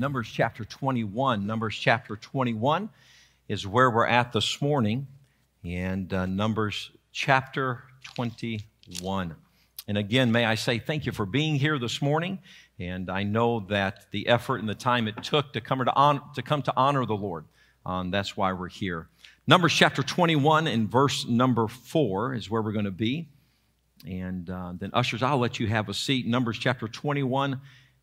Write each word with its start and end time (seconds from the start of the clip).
Numbers 0.00 0.30
chapter 0.32 0.64
21. 0.64 1.46
Numbers 1.46 1.76
chapter 1.76 2.16
21 2.16 2.88
is 3.48 3.66
where 3.66 3.90
we're 3.90 4.06
at 4.06 4.32
this 4.32 4.62
morning, 4.62 5.06
and 5.62 6.10
uh, 6.14 6.24
Numbers 6.24 6.90
chapter 7.12 7.82
21. 8.14 9.36
And 9.86 9.98
again, 9.98 10.32
may 10.32 10.46
I 10.46 10.54
say 10.54 10.78
thank 10.78 11.04
you 11.04 11.12
for 11.12 11.26
being 11.26 11.56
here 11.56 11.78
this 11.78 12.00
morning. 12.00 12.38
And 12.78 13.10
I 13.10 13.24
know 13.24 13.60
that 13.68 14.10
the 14.10 14.26
effort 14.28 14.60
and 14.60 14.68
the 14.70 14.74
time 14.74 15.06
it 15.06 15.22
took 15.22 15.52
to 15.52 15.60
come 15.60 15.84
to, 15.84 15.94
on, 15.94 16.22
to, 16.34 16.40
come 16.40 16.62
to 16.62 16.72
honor 16.78 17.04
the 17.04 17.12
Lord, 17.14 17.44
um, 17.84 18.10
that's 18.10 18.38
why 18.38 18.54
we're 18.54 18.68
here. 18.68 19.06
Numbers 19.46 19.74
chapter 19.74 20.02
21 20.02 20.66
and 20.66 20.90
verse 20.90 21.26
number 21.26 21.68
4 21.68 22.32
is 22.32 22.48
where 22.48 22.62
we're 22.62 22.72
going 22.72 22.86
to 22.86 22.90
be. 22.90 23.28
And 24.06 24.48
uh, 24.48 24.72
then, 24.78 24.92
ushers, 24.94 25.22
I'll 25.22 25.36
let 25.36 25.60
you 25.60 25.66
have 25.66 25.90
a 25.90 25.94
seat. 25.94 26.26
Numbers 26.26 26.56
chapter 26.58 26.88
21 26.88 27.60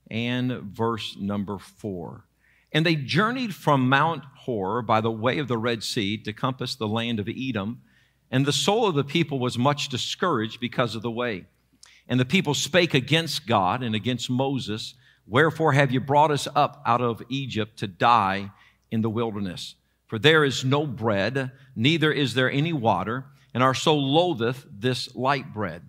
and 0.10 0.52
verse 0.62 1.16
number 1.20 1.58
4. 1.58 2.26
And 2.72 2.86
they 2.86 2.96
journeyed 2.96 3.56
from 3.56 3.90
Mount 3.90 4.24
Hor 4.40 4.82
by 4.82 5.02
the 5.02 5.12
way 5.12 5.40
of 5.40 5.48
the 5.48 5.58
Red 5.58 5.84
Sea 5.84 6.18
to 6.20 6.34
compass 6.34 6.76
the 6.76 6.88
land 6.88 7.20
of 7.20 7.30
Edom. 7.30 7.82
And 8.30 8.46
the 8.46 8.54
soul 8.54 8.88
of 8.88 8.96
the 8.96 9.04
people 9.04 9.40
was 9.40 9.58
much 9.58 9.90
discouraged 9.90 10.60
because 10.60 10.96
of 10.96 11.02
the 11.02 11.12
way. 11.12 11.46
And 12.08 12.20
the 12.20 12.26
people 12.26 12.54
spake 12.54 12.94
against 12.94 13.48
God 13.48 13.84
and 13.84 13.96
against 13.96 14.30
Moses, 14.30 14.96
Wherefore 15.26 15.74
have 15.74 15.92
you 15.92 16.00
brought 16.00 16.32
us 16.32 16.48
up 16.56 16.82
out 16.86 17.02
of 17.02 17.22
Egypt 17.28 17.80
to 17.80 17.88
die 17.88 18.52
in 18.90 19.02
the 19.02 19.10
wilderness? 19.10 19.76
For 20.08 20.18
there 20.18 20.46
is 20.46 20.64
no 20.64 20.86
bread, 20.86 21.52
neither 21.76 22.12
is 22.12 22.34
there 22.34 22.50
any 22.50 22.72
water, 22.72 23.26
and 23.54 23.62
our 23.62 23.74
soul 23.74 24.14
loatheth 24.14 24.66
this 24.72 25.14
light 25.16 25.54
bread. 25.54 25.82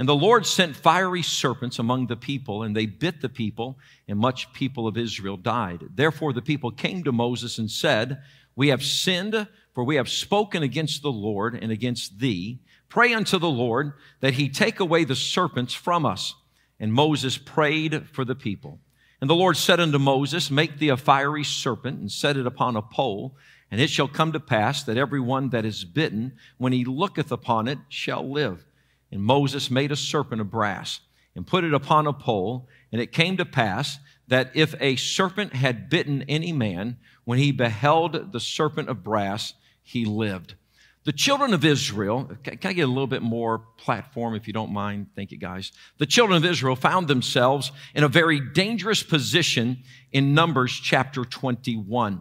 And 0.00 0.08
the 0.08 0.16
Lord 0.16 0.46
sent 0.46 0.76
fiery 0.76 1.20
serpents 1.20 1.78
among 1.78 2.06
the 2.06 2.16
people, 2.16 2.62
and 2.62 2.74
they 2.74 2.86
bit 2.86 3.20
the 3.20 3.28
people, 3.28 3.78
and 4.08 4.18
much 4.18 4.50
people 4.54 4.86
of 4.86 4.96
Israel 4.96 5.36
died. 5.36 5.90
Therefore 5.94 6.32
the 6.32 6.40
people 6.40 6.70
came 6.70 7.04
to 7.04 7.12
Moses 7.12 7.58
and 7.58 7.70
said, 7.70 8.22
We 8.56 8.68
have 8.68 8.82
sinned, 8.82 9.46
for 9.74 9.84
we 9.84 9.96
have 9.96 10.08
spoken 10.08 10.62
against 10.62 11.02
the 11.02 11.12
Lord 11.12 11.54
and 11.54 11.70
against 11.70 12.18
thee. 12.18 12.60
Pray 12.88 13.12
unto 13.12 13.38
the 13.38 13.50
Lord 13.50 13.92
that 14.20 14.32
he 14.32 14.48
take 14.48 14.80
away 14.80 15.04
the 15.04 15.14
serpents 15.14 15.74
from 15.74 16.06
us. 16.06 16.34
And 16.78 16.94
Moses 16.94 17.36
prayed 17.36 18.08
for 18.08 18.24
the 18.24 18.34
people. 18.34 18.80
And 19.20 19.28
the 19.28 19.34
Lord 19.34 19.58
said 19.58 19.80
unto 19.80 19.98
Moses, 19.98 20.50
Make 20.50 20.78
thee 20.78 20.88
a 20.88 20.96
fiery 20.96 21.44
serpent, 21.44 22.00
and 22.00 22.10
set 22.10 22.38
it 22.38 22.46
upon 22.46 22.74
a 22.74 22.80
pole. 22.80 23.36
And 23.70 23.82
it 23.82 23.90
shall 23.90 24.08
come 24.08 24.32
to 24.32 24.40
pass 24.40 24.82
that 24.84 24.96
every 24.96 25.20
one 25.20 25.50
that 25.50 25.66
is 25.66 25.84
bitten, 25.84 26.38
when 26.56 26.72
he 26.72 26.86
looketh 26.86 27.30
upon 27.30 27.68
it, 27.68 27.76
shall 27.90 28.26
live. 28.26 28.64
And 29.10 29.22
Moses 29.22 29.70
made 29.70 29.92
a 29.92 29.96
serpent 29.96 30.40
of 30.40 30.50
brass 30.50 31.00
and 31.34 31.46
put 31.46 31.64
it 31.64 31.74
upon 31.74 32.06
a 32.06 32.12
pole. 32.12 32.68
And 32.92 33.00
it 33.00 33.12
came 33.12 33.36
to 33.36 33.44
pass 33.44 33.98
that 34.28 34.50
if 34.54 34.74
a 34.80 34.96
serpent 34.96 35.54
had 35.54 35.90
bitten 35.90 36.22
any 36.28 36.52
man, 36.52 36.96
when 37.24 37.38
he 37.38 37.52
beheld 37.52 38.32
the 38.32 38.40
serpent 38.40 38.88
of 38.88 39.02
brass, 39.02 39.54
he 39.82 40.04
lived. 40.04 40.54
The 41.04 41.12
children 41.12 41.54
of 41.54 41.64
Israel, 41.64 42.30
can 42.44 42.58
I 42.62 42.72
get 42.74 42.82
a 42.82 42.86
little 42.86 43.06
bit 43.06 43.22
more 43.22 43.58
platform 43.78 44.34
if 44.34 44.46
you 44.46 44.52
don't 44.52 44.72
mind? 44.72 45.06
Thank 45.16 45.32
you, 45.32 45.38
guys. 45.38 45.72
The 45.98 46.06
children 46.06 46.36
of 46.36 46.44
Israel 46.44 46.76
found 46.76 47.08
themselves 47.08 47.72
in 47.94 48.04
a 48.04 48.08
very 48.08 48.38
dangerous 48.38 49.02
position 49.02 49.78
in 50.12 50.34
Numbers 50.34 50.72
chapter 50.72 51.24
21. 51.24 52.20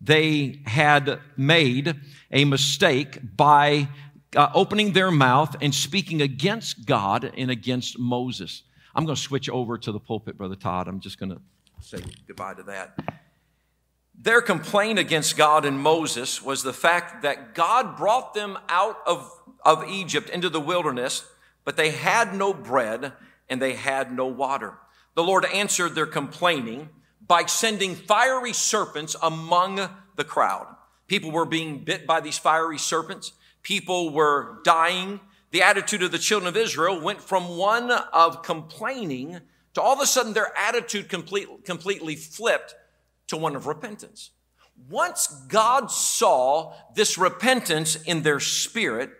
They 0.00 0.60
had 0.66 1.20
made 1.36 1.96
a 2.30 2.44
mistake 2.44 3.18
by 3.36 3.88
uh, 4.36 4.50
opening 4.54 4.92
their 4.92 5.10
mouth 5.10 5.56
and 5.60 5.74
speaking 5.74 6.22
against 6.22 6.86
God 6.86 7.32
and 7.36 7.50
against 7.50 7.98
Moses. 7.98 8.62
I'm 8.94 9.04
going 9.04 9.16
to 9.16 9.22
switch 9.22 9.48
over 9.48 9.78
to 9.78 9.92
the 9.92 10.00
pulpit, 10.00 10.36
Brother 10.36 10.56
Todd. 10.56 10.88
I'm 10.88 11.00
just 11.00 11.18
going 11.18 11.30
to 11.30 11.40
say 11.80 11.98
goodbye 12.26 12.54
to 12.54 12.62
that. 12.64 12.98
Their 14.14 14.42
complaint 14.42 14.98
against 14.98 15.36
God 15.36 15.64
and 15.64 15.78
Moses 15.78 16.42
was 16.42 16.62
the 16.62 16.72
fact 16.72 17.22
that 17.22 17.54
God 17.54 17.96
brought 17.96 18.34
them 18.34 18.58
out 18.68 18.98
of, 19.06 19.30
of 19.64 19.88
Egypt 19.88 20.28
into 20.28 20.48
the 20.48 20.60
wilderness, 20.60 21.24
but 21.64 21.76
they 21.76 21.90
had 21.90 22.34
no 22.34 22.54
bread 22.54 23.12
and 23.48 23.60
they 23.60 23.72
had 23.72 24.12
no 24.12 24.26
water. 24.26 24.78
The 25.14 25.24
Lord 25.24 25.44
answered 25.46 25.94
their 25.94 26.06
complaining 26.06 26.88
by 27.26 27.46
sending 27.46 27.94
fiery 27.94 28.52
serpents 28.52 29.16
among 29.22 29.88
the 30.16 30.24
crowd. 30.24 30.66
People 31.06 31.30
were 31.30 31.44
being 31.44 31.84
bit 31.84 32.06
by 32.06 32.20
these 32.20 32.38
fiery 32.38 32.78
serpents 32.78 33.32
people 33.62 34.10
were 34.10 34.58
dying. 34.64 35.20
The 35.50 35.62
attitude 35.62 36.02
of 36.02 36.12
the 36.12 36.18
children 36.18 36.48
of 36.48 36.56
Israel 36.56 37.00
went 37.00 37.20
from 37.20 37.56
one 37.56 37.90
of 37.90 38.42
complaining 38.42 39.40
to 39.74 39.80
all 39.80 39.94
of 39.94 40.00
a 40.00 40.06
sudden 40.06 40.32
their 40.32 40.56
attitude 40.56 41.08
complete, 41.08 41.64
completely 41.64 42.16
flipped 42.16 42.74
to 43.28 43.36
one 43.36 43.56
of 43.56 43.66
repentance. 43.66 44.30
Once 44.88 45.28
God 45.48 45.90
saw 45.90 46.74
this 46.94 47.16
repentance 47.16 47.96
in 47.96 48.22
their 48.22 48.40
spirit, 48.40 49.10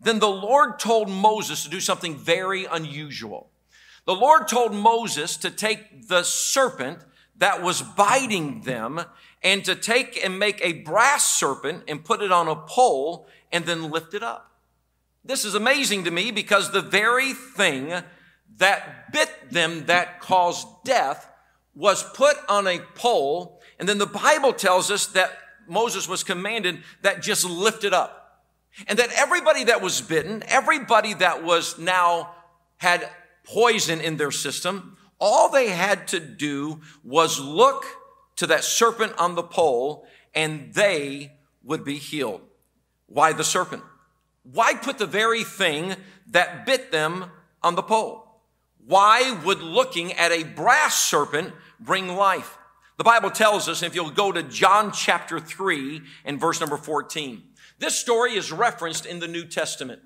then 0.00 0.18
the 0.18 0.30
Lord 0.30 0.78
told 0.78 1.10
Moses 1.10 1.64
to 1.64 1.70
do 1.70 1.80
something 1.80 2.16
very 2.16 2.66
unusual. 2.66 3.50
The 4.06 4.14
Lord 4.14 4.48
told 4.48 4.72
Moses 4.72 5.36
to 5.38 5.50
take 5.50 6.08
the 6.08 6.22
serpent 6.22 7.00
that 7.36 7.62
was 7.62 7.82
biting 7.82 8.62
them 8.62 9.00
and 9.42 9.64
to 9.64 9.74
take 9.74 10.22
and 10.24 10.38
make 10.38 10.60
a 10.62 10.82
brass 10.82 11.38
serpent 11.38 11.84
and 11.88 12.04
put 12.04 12.22
it 12.22 12.32
on 12.32 12.48
a 12.48 12.56
pole 12.56 13.28
and 13.52 13.64
then 13.64 13.90
lift 13.90 14.14
it 14.14 14.22
up. 14.22 14.52
This 15.24 15.44
is 15.44 15.54
amazing 15.54 16.04
to 16.04 16.10
me 16.10 16.30
because 16.30 16.70
the 16.70 16.80
very 16.80 17.32
thing 17.34 17.92
that 18.56 19.12
bit 19.12 19.30
them 19.50 19.86
that 19.86 20.20
caused 20.20 20.66
death 20.84 21.30
was 21.74 22.02
put 22.02 22.36
on 22.48 22.66
a 22.66 22.80
pole. 22.94 23.60
And 23.78 23.88
then 23.88 23.98
the 23.98 24.06
Bible 24.06 24.52
tells 24.52 24.90
us 24.90 25.06
that 25.08 25.30
Moses 25.68 26.08
was 26.08 26.24
commanded 26.24 26.82
that 27.02 27.22
just 27.22 27.44
lift 27.44 27.84
it 27.84 27.94
up. 27.94 28.44
And 28.86 28.98
that 28.98 29.10
everybody 29.12 29.64
that 29.64 29.82
was 29.82 30.00
bitten, 30.00 30.42
everybody 30.46 31.14
that 31.14 31.42
was 31.42 31.78
now 31.78 32.34
had 32.78 33.08
poison 33.44 34.00
in 34.00 34.16
their 34.16 34.30
system, 34.30 34.96
all 35.20 35.50
they 35.50 35.68
had 35.68 36.08
to 36.08 36.20
do 36.20 36.80
was 37.02 37.40
look 37.40 37.84
to 38.38 38.46
that 38.46 38.64
serpent 38.64 39.12
on 39.18 39.34
the 39.34 39.42
pole 39.42 40.06
and 40.34 40.72
they 40.72 41.32
would 41.62 41.84
be 41.84 41.96
healed. 41.96 42.40
Why 43.06 43.32
the 43.32 43.44
serpent? 43.44 43.82
Why 44.42 44.74
put 44.74 44.98
the 44.98 45.06
very 45.06 45.44
thing 45.44 45.96
that 46.30 46.64
bit 46.64 46.90
them 46.90 47.26
on 47.62 47.74
the 47.74 47.82
pole? 47.82 48.24
Why 48.86 49.38
would 49.44 49.60
looking 49.60 50.12
at 50.12 50.32
a 50.32 50.44
brass 50.44 51.04
serpent 51.04 51.52
bring 51.80 52.08
life? 52.08 52.56
The 52.96 53.04
Bible 53.04 53.30
tells 53.30 53.68
us, 53.68 53.82
if 53.82 53.94
you'll 53.94 54.10
go 54.10 54.32
to 54.32 54.42
John 54.42 54.92
chapter 54.92 55.38
3 55.38 56.00
and 56.24 56.40
verse 56.40 56.60
number 56.60 56.76
14, 56.76 57.42
this 57.78 57.96
story 57.96 58.34
is 58.34 58.50
referenced 58.50 59.04
in 59.04 59.18
the 59.18 59.28
New 59.28 59.44
Testament. 59.44 60.00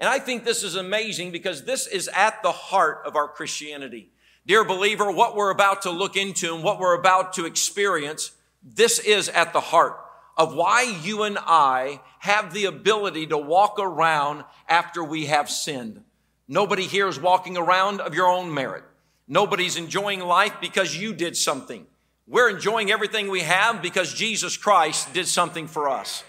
And 0.00 0.08
I 0.08 0.18
think 0.18 0.44
this 0.44 0.62
is 0.62 0.74
amazing 0.74 1.30
because 1.32 1.64
this 1.64 1.86
is 1.86 2.08
at 2.14 2.42
the 2.42 2.52
heart 2.52 3.02
of 3.06 3.14
our 3.14 3.28
Christianity. 3.28 4.10
Dear 4.46 4.62
believer, 4.64 5.10
what 5.10 5.34
we're 5.34 5.50
about 5.50 5.82
to 5.82 5.90
look 5.90 6.16
into 6.16 6.54
and 6.54 6.62
what 6.62 6.78
we're 6.78 6.98
about 6.98 7.32
to 7.34 7.46
experience, 7.46 8.32
this 8.62 8.98
is 8.98 9.30
at 9.30 9.54
the 9.54 9.60
heart 9.60 9.98
of 10.36 10.54
why 10.54 10.82
you 11.02 11.22
and 11.22 11.38
I 11.40 12.00
have 12.18 12.52
the 12.52 12.66
ability 12.66 13.28
to 13.28 13.38
walk 13.38 13.78
around 13.78 14.44
after 14.68 15.02
we 15.02 15.26
have 15.26 15.48
sinned. 15.48 16.02
Nobody 16.46 16.82
here 16.82 17.08
is 17.08 17.18
walking 17.18 17.56
around 17.56 18.02
of 18.02 18.14
your 18.14 18.28
own 18.28 18.52
merit. 18.52 18.84
Nobody's 19.26 19.78
enjoying 19.78 20.20
life 20.20 20.54
because 20.60 20.94
you 20.94 21.14
did 21.14 21.38
something. 21.38 21.86
We're 22.26 22.50
enjoying 22.50 22.90
everything 22.90 23.30
we 23.30 23.40
have 23.40 23.80
because 23.80 24.12
Jesus 24.12 24.58
Christ 24.58 25.14
did 25.14 25.26
something 25.26 25.66
for 25.66 25.88
us. 25.88 26.22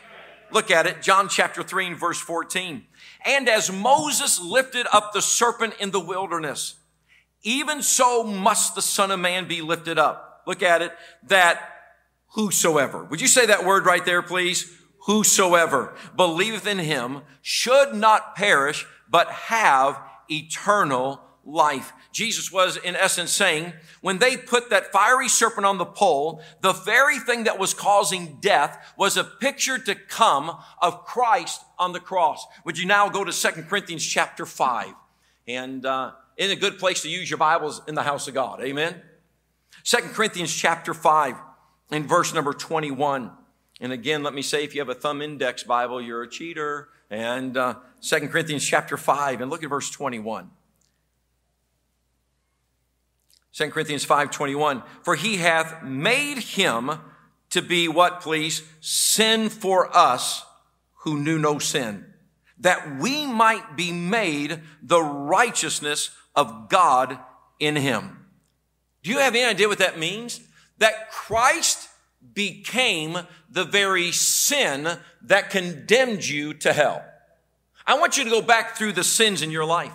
Look 0.51 0.71
at 0.71 0.87
it, 0.87 1.01
John 1.01 1.27
chapter 1.27 1.63
3 1.63 1.87
and 1.87 1.99
verse 1.99 2.19
14. 2.19 2.85
And 3.25 3.49
as 3.49 3.69
Moses 3.69 4.39
lifted 4.39 4.87
up 4.93 5.11
the 5.11 5.21
serpent 5.21 5.73
in 5.81 5.91
the 5.91 5.99
wilderness, 5.99 6.75
even 7.45 7.81
so 7.81 8.23
must 8.23 8.75
the 8.75 8.81
Son 8.81 9.11
of 9.11 9.19
Man 9.19 9.47
be 9.47 9.61
lifted 9.61 9.97
up. 9.97 10.41
Look 10.45 10.61
at 10.61 10.81
it, 10.81 10.91
that 11.27 11.61
whosoever. 12.29 13.03
Would 13.05 13.21
you 13.21 13.27
say 13.27 13.45
that 13.45 13.63
word 13.63 13.85
right 13.85 14.03
there, 14.03 14.21
please? 14.21 14.69
Whosoever 15.05 15.95
believeth 16.15 16.67
in 16.67 16.79
him 16.79 17.21
should 17.41 17.93
not 17.93 18.35
perish, 18.35 18.85
but 19.07 19.29
have 19.29 20.01
eternal 20.29 21.21
life. 21.45 21.93
Jesus 22.11 22.51
was 22.51 22.77
in 22.77 22.95
essence 22.95 23.31
saying, 23.31 23.73
when 24.01 24.17
they 24.17 24.35
put 24.35 24.71
that 24.71 24.91
fiery 24.91 25.29
serpent 25.29 25.65
on 25.65 25.77
the 25.77 25.85
pole, 25.85 26.41
the 26.61 26.73
very 26.73 27.19
thing 27.19 27.43
that 27.43 27.59
was 27.59 27.75
causing 27.75 28.39
death 28.41 28.93
was 28.97 29.15
a 29.15 29.23
picture 29.23 29.77
to 29.77 29.93
come 29.93 30.57
of 30.81 31.05
Christ 31.05 31.61
on 31.77 31.93
the 31.93 31.99
cross. 31.99 32.43
Would 32.65 32.79
you 32.79 32.87
now 32.87 33.09
go 33.09 33.23
to 33.23 33.31
Second 33.31 33.69
Corinthians 33.69 34.03
chapter 34.03 34.47
5? 34.47 34.93
And, 35.47 35.85
uh, 35.85 36.13
in 36.37 36.51
a 36.51 36.55
good 36.55 36.77
place 36.79 37.01
to 37.01 37.09
use 37.09 37.29
your 37.29 37.37
Bibles 37.37 37.81
in 37.87 37.95
the 37.95 38.03
house 38.03 38.27
of 38.27 38.33
God. 38.33 38.61
Amen. 38.61 39.01
Second 39.83 40.09
Corinthians 40.09 40.53
chapter 40.53 40.93
5 40.93 41.35
in 41.91 42.07
verse 42.07 42.33
number 42.33 42.53
21. 42.53 43.31
And 43.81 43.91
again, 43.91 44.23
let 44.23 44.33
me 44.33 44.41
say, 44.41 44.63
if 44.63 44.73
you 44.73 44.81
have 44.81 44.89
a 44.89 44.95
thumb 44.95 45.21
index 45.21 45.63
Bible, 45.63 46.01
you're 46.01 46.23
a 46.23 46.29
cheater. 46.29 46.89
And 47.09 47.55
uh, 47.55 47.75
2 48.01 48.27
Corinthians 48.29 48.65
chapter 48.65 48.97
5, 48.97 49.41
and 49.41 49.51
look 49.51 49.63
at 49.63 49.69
verse 49.69 49.89
21. 49.89 50.49
2 53.53 53.69
Corinthians 53.69 54.05
5:21 54.05 54.83
For 55.03 55.15
he 55.15 55.37
hath 55.37 55.81
made 55.81 56.39
him 56.39 56.91
to 57.51 57.61
be 57.61 57.87
what 57.87 58.19
please 58.19 58.63
sin 58.81 59.47
for 59.47 59.95
us 59.95 60.43
who 61.03 61.17
knew 61.17 61.39
no 61.39 61.57
sin 61.57 62.05
that 62.57 62.99
we 62.99 63.25
might 63.25 63.75
be 63.75 63.91
made 63.91 64.61
the 64.81 65.01
righteousness 65.01 66.11
of 66.35 66.69
God 66.69 67.17
in 67.59 67.75
him. 67.75 68.25
Do 69.03 69.11
you 69.11 69.19
have 69.19 69.35
any 69.35 69.45
idea 69.45 69.67
what 69.67 69.79
that 69.79 69.99
means? 69.99 70.41
That 70.79 71.11
Christ 71.11 71.89
became 72.33 73.19
the 73.49 73.63
very 73.63 74.11
sin 74.11 74.97
that 75.23 75.49
condemned 75.49 76.25
you 76.25 76.53
to 76.55 76.73
hell. 76.73 77.03
I 77.87 77.99
want 77.99 78.17
you 78.17 78.23
to 78.23 78.29
go 78.29 78.41
back 78.41 78.75
through 78.75 78.93
the 78.93 79.03
sins 79.03 79.41
in 79.41 79.51
your 79.51 79.65
life. 79.65 79.93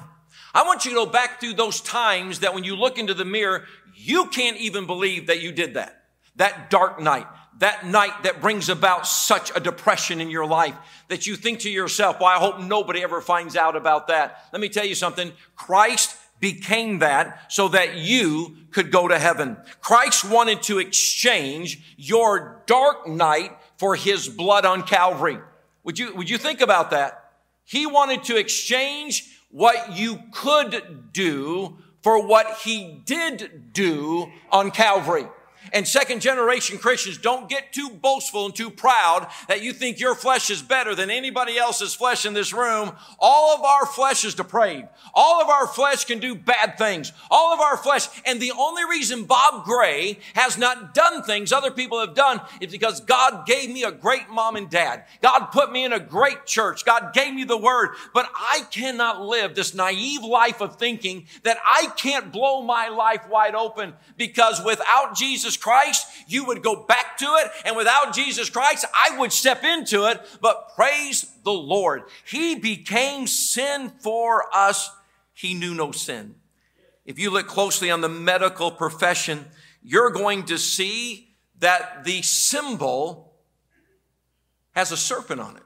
I 0.54 0.64
want 0.64 0.84
you 0.84 0.92
to 0.92 0.94
go 0.94 1.06
back 1.06 1.40
through 1.40 1.54
those 1.54 1.81
times 1.81 2.40
that 2.40 2.54
when 2.54 2.64
you 2.64 2.76
look 2.76 2.98
into 2.98 3.14
the 3.14 3.25
mirror, 3.25 3.64
you 3.94 4.26
can't 4.26 4.56
even 4.58 4.87
believe 4.87 5.26
that 5.26 5.40
you 5.40 5.52
did 5.52 5.75
that. 5.75 6.04
That 6.37 6.70
dark 6.70 7.00
night, 7.00 7.26
that 7.58 7.87
night 7.87 8.22
that 8.22 8.40
brings 8.40 8.69
about 8.69 9.06
such 9.06 9.54
a 9.54 9.60
depression 9.60 10.20
in 10.20 10.31
your 10.31 10.46
life 10.46 10.75
that 11.08 11.26
you 11.26 11.37
think 11.37 11.60
to 11.60 11.70
yourself, 11.70 12.20
well, 12.20 12.28
I 12.28 12.38
hope 12.38 12.60
nobody 12.60 13.02
ever 13.02 13.20
finds 13.20 13.56
out 13.56 13.76
about 13.76 14.08
that. 14.08 14.44
Let 14.52 14.60
me 14.60 14.69
tell 14.69 14.87
you 14.87 14.94
something. 14.94 15.32
Christ 15.56 16.16
became 16.40 16.98
that 17.00 17.52
so 17.52 17.69
that 17.69 17.96
you 17.96 18.56
could 18.70 18.90
go 18.90 19.06
to 19.08 19.19
heaven. 19.19 19.56
Christ 19.81 20.25
wanted 20.25 20.62
to 20.64 20.78
exchange 20.78 21.94
your 21.96 22.62
dark 22.66 23.06
night 23.06 23.56
for 23.76 23.94
his 23.94 24.28
blood 24.28 24.64
on 24.64 24.82
Calvary. 24.82 25.38
Would 25.84 25.98
you, 25.98 26.14
would 26.14 26.31
you 26.31 26.38
think 26.38 26.60
about 26.60 26.90
that? 26.90 27.32
He 27.64 27.87
wanted 27.87 28.25
to 28.25 28.37
exchange 28.37 29.38
what 29.50 29.96
you 29.96 30.20
could 30.32 31.12
do 31.12 31.78
for 32.02 32.26
what 32.26 32.58
he 32.64 33.02
did 33.04 33.72
do 33.72 34.31
on 34.50 34.70
Calvary. 34.70 35.26
And 35.72 35.86
second 35.86 36.20
generation 36.20 36.78
Christians 36.78 37.18
don't 37.18 37.48
get 37.48 37.72
too 37.72 37.90
boastful 37.90 38.46
and 38.46 38.54
too 38.54 38.70
proud 38.70 39.28
that 39.48 39.62
you 39.62 39.72
think 39.72 40.00
your 40.00 40.14
flesh 40.14 40.50
is 40.50 40.62
better 40.62 40.94
than 40.94 41.10
anybody 41.10 41.58
else's 41.58 41.94
flesh 41.94 42.26
in 42.26 42.34
this 42.34 42.52
room. 42.52 42.92
All 43.18 43.56
of 43.56 43.64
our 43.64 43.86
flesh 43.86 44.24
is 44.24 44.34
depraved. 44.34 44.88
All 45.14 45.42
of 45.42 45.48
our 45.48 45.66
flesh 45.66 46.04
can 46.04 46.18
do 46.18 46.34
bad 46.34 46.78
things. 46.78 47.12
All 47.30 47.52
of 47.52 47.60
our 47.60 47.76
flesh. 47.76 48.08
And 48.24 48.40
the 48.40 48.52
only 48.58 48.84
reason 48.84 49.24
Bob 49.24 49.64
Gray 49.64 50.18
has 50.34 50.58
not 50.58 50.94
done 50.94 51.22
things 51.22 51.52
other 51.52 51.70
people 51.70 52.00
have 52.00 52.14
done 52.14 52.40
is 52.60 52.72
because 52.72 53.00
God 53.00 53.46
gave 53.46 53.70
me 53.70 53.84
a 53.84 53.92
great 53.92 54.28
mom 54.30 54.56
and 54.56 54.70
dad. 54.70 55.04
God 55.20 55.46
put 55.46 55.72
me 55.72 55.84
in 55.84 55.92
a 55.92 56.00
great 56.00 56.46
church. 56.46 56.84
God 56.84 57.12
gave 57.12 57.34
me 57.34 57.44
the 57.44 57.56
word. 57.56 57.90
But 58.14 58.30
I 58.34 58.62
cannot 58.70 59.20
live 59.20 59.54
this 59.54 59.74
naive 59.74 60.22
life 60.22 60.60
of 60.60 60.76
thinking 60.76 61.26
that 61.42 61.58
I 61.64 61.88
can't 61.96 62.32
blow 62.32 62.62
my 62.62 62.88
life 62.88 63.28
wide 63.28 63.54
open 63.54 63.94
because 64.16 64.62
without 64.64 65.14
Jesus 65.50 65.62
Christ, 65.62 66.06
you 66.29 66.44
would 66.44 66.62
go 66.62 66.76
back 66.76 67.19
to 67.19 67.25
it. 67.25 67.50
And 67.64 67.76
without 67.76 68.14
Jesus 68.14 68.49
Christ, 68.49 68.85
I 68.94 69.19
would 69.19 69.32
step 69.32 69.64
into 69.64 70.06
it. 70.06 70.20
But 70.41 70.76
praise 70.76 71.29
the 71.44 71.50
Lord. 71.50 72.02
He 72.25 72.55
became 72.55 73.26
sin 73.26 73.91
for 74.00 74.44
us. 74.55 74.91
He 75.35 75.55
knew 75.55 75.75
no 75.75 75.91
sin. 75.91 76.37
If 77.05 77.19
you 77.19 77.31
look 77.31 77.49
closely 77.49 77.91
on 77.91 78.00
the 78.00 78.08
medical 78.08 78.70
profession, 78.70 79.44
you're 79.82 80.11
going 80.11 80.44
to 80.44 80.56
see 80.56 81.35
that 81.58 82.05
the 82.05 82.23
symbol 82.23 83.32
has 84.73 84.93
a 84.93 84.97
serpent 84.97 85.41
on 85.41 85.56
it. 85.56 85.62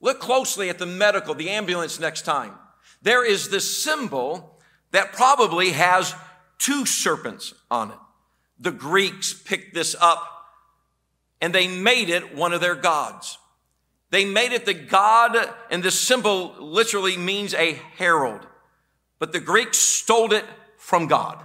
Look 0.00 0.20
closely 0.20 0.70
at 0.70 0.78
the 0.78 0.86
medical, 0.86 1.34
the 1.34 1.50
ambulance 1.50 2.00
next 2.00 2.22
time. 2.22 2.54
There 3.02 3.26
is 3.26 3.50
this 3.50 3.82
symbol 3.82 4.58
that 4.92 5.12
probably 5.12 5.72
has 5.72 6.14
two 6.60 6.86
serpents 6.86 7.52
on 7.70 7.90
it. 7.90 7.98
The 8.60 8.70
Greeks 8.70 9.32
picked 9.32 9.74
this 9.74 9.96
up 10.00 10.22
and 11.40 11.52
they 11.52 11.66
made 11.66 12.10
it 12.10 12.36
one 12.36 12.52
of 12.52 12.60
their 12.60 12.76
gods. 12.76 13.38
They 14.10 14.24
made 14.24 14.52
it 14.52 14.66
the 14.66 14.74
god, 14.74 15.36
and 15.70 15.82
this 15.82 15.98
symbol 15.98 16.54
literally 16.58 17.16
means 17.16 17.54
a 17.54 17.74
herald. 17.96 18.46
But 19.18 19.32
the 19.32 19.40
Greeks 19.40 19.78
stole 19.78 20.32
it 20.32 20.44
from 20.76 21.06
God. 21.06 21.42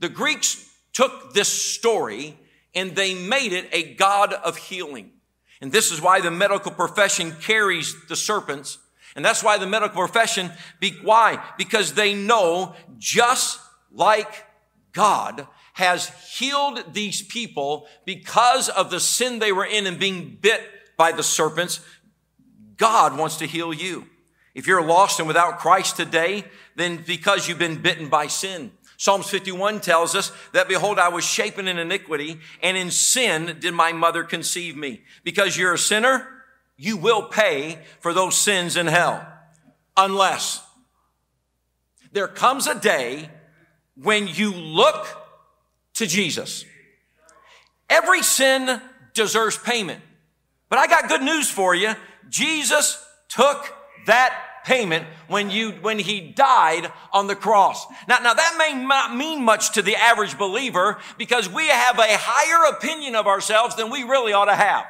The 0.00 0.08
Greeks 0.08 0.68
took 0.92 1.34
this 1.34 1.48
story 1.48 2.38
and 2.74 2.96
they 2.96 3.14
made 3.14 3.52
it 3.52 3.68
a 3.72 3.94
god 3.94 4.32
of 4.32 4.56
healing. 4.56 5.12
And 5.60 5.70
this 5.70 5.92
is 5.92 6.00
why 6.00 6.20
the 6.20 6.30
medical 6.30 6.72
profession 6.72 7.32
carries 7.40 7.94
the 8.08 8.16
serpents. 8.16 8.78
And 9.14 9.24
that's 9.24 9.44
why 9.44 9.58
the 9.58 9.66
medical 9.66 9.96
profession, 9.96 10.50
be, 10.80 10.98
why? 11.02 11.42
Because 11.56 11.94
they 11.94 12.14
know 12.14 12.74
just 12.98 13.60
like 13.94 14.46
God 14.92 15.46
has 15.74 16.08
healed 16.38 16.92
these 16.92 17.22
people 17.22 17.86
because 18.04 18.68
of 18.68 18.90
the 18.90 19.00
sin 19.00 19.38
they 19.38 19.52
were 19.52 19.64
in 19.64 19.86
and 19.86 19.98
being 19.98 20.38
bit 20.40 20.62
by 20.96 21.12
the 21.12 21.22
serpents. 21.22 21.80
God 22.76 23.16
wants 23.16 23.38
to 23.38 23.46
heal 23.46 23.72
you. 23.72 24.06
If 24.54 24.66
you're 24.68 24.84
lost 24.84 25.18
and 25.18 25.26
without 25.26 25.58
Christ 25.58 25.96
today, 25.96 26.44
then 26.76 27.02
because 27.04 27.48
you've 27.48 27.58
been 27.58 27.82
bitten 27.82 28.08
by 28.08 28.28
sin. 28.28 28.70
Psalms 28.96 29.28
51 29.28 29.80
tells 29.80 30.14
us 30.14 30.30
that 30.52 30.68
behold, 30.68 31.00
I 31.00 31.08
was 31.08 31.24
shapen 31.24 31.66
in 31.66 31.78
iniquity 31.78 32.38
and 32.62 32.76
in 32.76 32.92
sin 32.92 33.56
did 33.58 33.74
my 33.74 33.92
mother 33.92 34.22
conceive 34.22 34.76
me. 34.76 35.02
Because 35.24 35.56
you're 35.56 35.74
a 35.74 35.78
sinner, 35.78 36.28
you 36.76 36.96
will 36.96 37.24
pay 37.24 37.80
for 37.98 38.12
those 38.12 38.36
sins 38.36 38.76
in 38.76 38.86
hell. 38.86 39.26
Unless 39.96 40.64
there 42.12 42.28
comes 42.28 42.68
a 42.68 42.78
day 42.78 43.30
when 43.96 44.26
you 44.28 44.52
look 44.52 45.06
to 45.94 46.06
Jesus. 46.06 46.64
Every 47.88 48.22
sin 48.22 48.80
deserves 49.14 49.56
payment. 49.58 50.00
But 50.68 50.78
I 50.78 50.86
got 50.86 51.08
good 51.08 51.22
news 51.22 51.48
for 51.48 51.74
you. 51.74 51.94
Jesus 52.28 53.04
took 53.28 53.72
that 54.06 54.34
payment 54.64 55.06
when 55.28 55.50
you, 55.50 55.72
when 55.82 55.98
he 55.98 56.20
died 56.20 56.90
on 57.12 57.26
the 57.26 57.36
cross. 57.36 57.86
Now, 58.08 58.18
now 58.18 58.34
that 58.34 58.56
may 58.58 58.82
not 58.82 59.14
mean 59.14 59.44
much 59.44 59.72
to 59.74 59.82
the 59.82 59.94
average 59.94 60.38
believer 60.38 60.98
because 61.18 61.48
we 61.48 61.68
have 61.68 61.98
a 61.98 62.06
higher 62.08 62.74
opinion 62.74 63.14
of 63.14 63.26
ourselves 63.26 63.76
than 63.76 63.90
we 63.90 64.02
really 64.02 64.32
ought 64.32 64.46
to 64.46 64.54
have. 64.54 64.86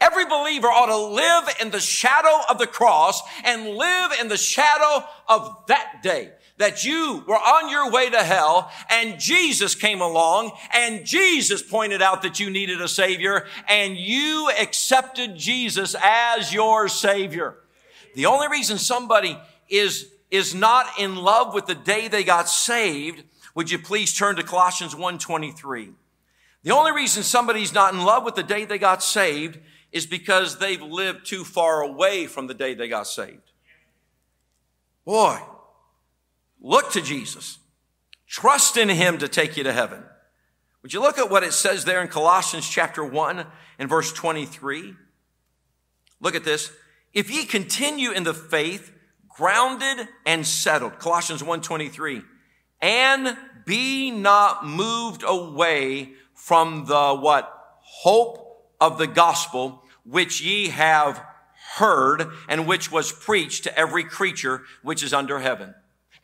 Every 0.00 0.26
believer 0.26 0.66
ought 0.66 0.86
to 0.86 0.96
live 0.96 1.54
in 1.60 1.70
the 1.70 1.80
shadow 1.80 2.40
of 2.50 2.58
the 2.58 2.66
cross 2.66 3.22
and 3.44 3.76
live 3.76 4.12
in 4.20 4.28
the 4.28 4.36
shadow 4.36 5.04
of 5.28 5.56
that 5.68 6.00
day 6.02 6.32
that 6.58 6.84
you 6.84 7.24
were 7.26 7.36
on 7.36 7.70
your 7.70 7.90
way 7.90 8.10
to 8.10 8.22
hell 8.22 8.70
and 8.90 9.18
Jesus 9.18 9.74
came 9.74 10.00
along 10.00 10.52
and 10.72 11.06
Jesus 11.06 11.62
pointed 11.62 12.02
out 12.02 12.22
that 12.22 12.38
you 12.38 12.50
needed 12.50 12.80
a 12.80 12.88
savior 12.88 13.46
and 13.68 13.96
you 13.96 14.50
accepted 14.60 15.36
Jesus 15.36 15.96
as 16.02 16.52
your 16.52 16.88
savior. 16.88 17.56
The 18.14 18.26
only 18.26 18.48
reason 18.48 18.78
somebody 18.78 19.38
is, 19.68 20.10
is 20.30 20.54
not 20.54 20.86
in 20.98 21.16
love 21.16 21.54
with 21.54 21.66
the 21.66 21.74
day 21.74 22.08
they 22.08 22.24
got 22.24 22.48
saved, 22.48 23.22
would 23.54 23.70
you 23.70 23.78
please 23.78 24.14
turn 24.14 24.36
to 24.36 24.42
Colossians 24.42 24.94
1.23. 24.94 25.92
The 26.64 26.70
only 26.72 26.92
reason 26.92 27.22
somebody's 27.22 27.72
not 27.72 27.94
in 27.94 28.02
love 28.02 28.24
with 28.24 28.34
the 28.34 28.42
day 28.42 28.64
they 28.64 28.78
got 28.78 29.02
saved 29.02 29.58
is 29.92 30.06
because 30.06 30.58
they've 30.58 30.82
lived 30.82 31.24
too 31.24 31.44
far 31.44 31.82
away 31.82 32.26
from 32.26 32.46
the 32.46 32.54
day 32.54 32.74
they 32.74 32.88
got 32.88 33.06
saved. 33.06 33.52
Boy, 35.04 35.40
Look 36.60 36.92
to 36.92 37.00
Jesus. 37.00 37.58
Trust 38.26 38.76
in 38.76 38.88
him 38.88 39.18
to 39.18 39.28
take 39.28 39.56
you 39.56 39.64
to 39.64 39.72
heaven. 39.72 40.02
Would 40.82 40.92
you 40.92 41.00
look 41.00 41.18
at 41.18 41.30
what 41.30 41.42
it 41.42 41.52
says 41.52 41.84
there 41.84 42.00
in 42.00 42.08
Colossians 42.08 42.68
chapter 42.68 43.04
1 43.04 43.46
and 43.78 43.88
verse 43.88 44.12
23? 44.12 44.94
Look 46.20 46.34
at 46.34 46.44
this. 46.44 46.72
If 47.12 47.30
ye 47.30 47.44
continue 47.44 48.10
in 48.10 48.24
the 48.24 48.34
faith, 48.34 48.92
grounded 49.28 50.08
and 50.26 50.46
settled, 50.46 50.98
Colossians 50.98 51.42
1:23, 51.42 52.24
and 52.80 53.36
be 53.64 54.10
not 54.10 54.66
moved 54.66 55.22
away 55.24 56.14
from 56.34 56.86
the 56.86 57.14
what? 57.14 57.54
Hope 57.80 58.72
of 58.80 58.98
the 58.98 59.06
gospel 59.06 59.84
which 60.04 60.40
ye 60.40 60.68
have 60.68 61.24
heard 61.74 62.30
and 62.48 62.66
which 62.66 62.90
was 62.90 63.12
preached 63.12 63.64
to 63.64 63.78
every 63.78 64.04
creature 64.04 64.62
which 64.82 65.02
is 65.02 65.12
under 65.12 65.38
heaven. 65.38 65.74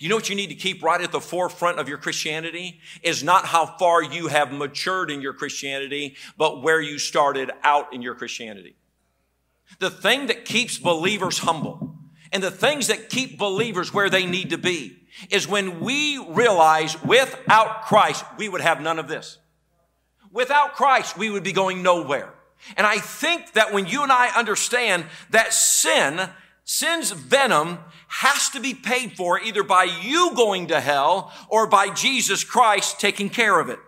You 0.05 0.11
know 0.11 0.17
what 0.17 0.29
you 0.29 0.37
need 0.37 0.51
to 0.51 0.55
keep 0.55 0.83
right 0.83 1.01
at 1.01 1.13
the 1.13 1.21
forefront 1.21 1.79
of 1.79 1.89
your 1.89 1.97
Christianity 1.97 2.79
is 3.03 3.25
not 3.25 3.47
how 3.47 3.65
far 3.65 4.03
you 4.03 4.27
have 4.27 4.53
matured 4.53 5.11
in 5.11 5.23
your 5.23 5.33
Christianity, 5.33 6.17
but 6.37 6.63
where 6.63 6.79
you 6.79 6.99
started 6.99 7.51
out 7.63 7.95
in 7.95 8.03
your 8.03 8.15
Christianity. 8.15 8.77
The 9.79 9.89
thing 9.89 10.27
that 10.27 10.45
keeps 10.45 10.77
believers 10.77 11.39
humble 11.39 11.97
and 12.33 12.43
the 12.43 12.51
things 12.51 12.89
that 12.89 13.09
keep 13.09 13.39
believers 13.39 13.95
where 13.95 14.11
they 14.11 14.27
need 14.27 14.51
to 14.51 14.59
be 14.59 14.99
is 15.31 15.49
when 15.49 15.81
we 15.81 16.19
realize 16.19 17.03
without 17.03 17.87
Christ, 17.87 18.27
we 18.37 18.51
would 18.51 18.61
have 18.61 18.83
none 18.83 18.99
of 18.99 19.09
this. 19.09 19.39
Without 20.31 20.75
Christ, 20.75 21.17
we 21.17 21.31
would 21.31 21.45
be 21.45 21.53
going 21.53 21.83
nowhere. 21.83 22.35
And 22.77 22.87
I 22.87 22.99
think 22.99 23.55
that 23.55 23.73
when 23.73 23.87
you 23.87 24.03
and 24.03 24.13
I 24.13 24.29
understand 24.39 25.07
that 25.31 25.55
sin 25.55 26.29
Sin's 26.65 27.11
venom 27.11 27.79
has 28.09 28.49
to 28.51 28.61
be 28.61 28.75
paid 28.75 29.13
for 29.13 29.41
either 29.41 29.63
by 29.63 29.85
you 29.85 30.33
going 30.35 30.69
to 30.69 30.81
hell 30.81 31.33
or 31.49 31.67
by 31.67 31.91
Jesus 31.91 32.43
Christ 32.45 33.01
taking 33.01 33.29
care 33.29 33.61
of 33.61 33.69
it. 33.69 33.79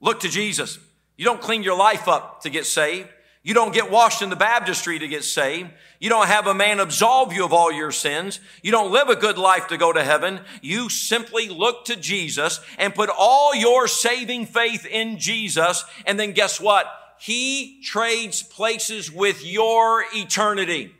Look 0.00 0.20
to 0.20 0.28
Jesus. 0.28 0.78
You 1.16 1.24
don't 1.24 1.40
clean 1.40 1.62
your 1.62 1.76
life 1.76 2.08
up 2.08 2.42
to 2.42 2.50
get 2.50 2.66
saved. 2.66 3.08
You 3.44 3.54
don't 3.54 3.74
get 3.74 3.90
washed 3.90 4.22
in 4.22 4.30
the 4.30 4.36
baptistry 4.36 5.00
to 5.00 5.08
get 5.08 5.24
saved. 5.24 5.70
You 5.98 6.08
don't 6.08 6.28
have 6.28 6.46
a 6.46 6.54
man 6.54 6.78
absolve 6.78 7.32
you 7.32 7.44
of 7.44 7.52
all 7.52 7.72
your 7.72 7.90
sins. 7.90 8.38
You 8.62 8.70
don't 8.70 8.92
live 8.92 9.08
a 9.08 9.16
good 9.16 9.36
life 9.36 9.68
to 9.68 9.76
go 9.76 9.92
to 9.92 10.04
heaven. 10.04 10.40
You 10.60 10.88
simply 10.88 11.48
look 11.48 11.84
to 11.86 11.96
Jesus 11.96 12.60
and 12.78 12.94
put 12.94 13.10
all 13.10 13.54
your 13.54 13.88
saving 13.88 14.46
faith 14.46 14.86
in 14.86 15.18
Jesus. 15.18 15.84
And 16.06 16.20
then 16.20 16.32
guess 16.32 16.60
what? 16.60 16.86
He 17.18 17.80
trades 17.82 18.42
places 18.42 19.10
with 19.10 19.44
your 19.44 20.04
eternity. 20.14 20.92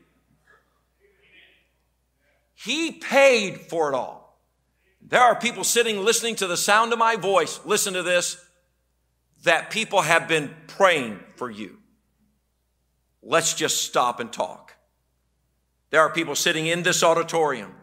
He 2.64 2.92
paid 2.92 3.62
for 3.62 3.92
it 3.92 3.94
all. 3.94 4.40
There 5.00 5.20
are 5.20 5.34
people 5.34 5.64
sitting 5.64 6.04
listening 6.04 6.36
to 6.36 6.46
the 6.46 6.56
sound 6.56 6.92
of 6.92 6.98
my 6.98 7.16
voice. 7.16 7.58
Listen 7.64 7.94
to 7.94 8.04
this. 8.04 8.36
That 9.42 9.70
people 9.70 10.02
have 10.02 10.28
been 10.28 10.54
praying 10.68 11.18
for 11.34 11.50
you. 11.50 11.78
Let's 13.20 13.54
just 13.54 13.82
stop 13.82 14.20
and 14.20 14.32
talk. 14.32 14.76
There 15.90 16.00
are 16.00 16.10
people 16.10 16.36
sitting 16.36 16.66
in 16.66 16.84
this 16.84 17.02
auditorium 17.02 17.74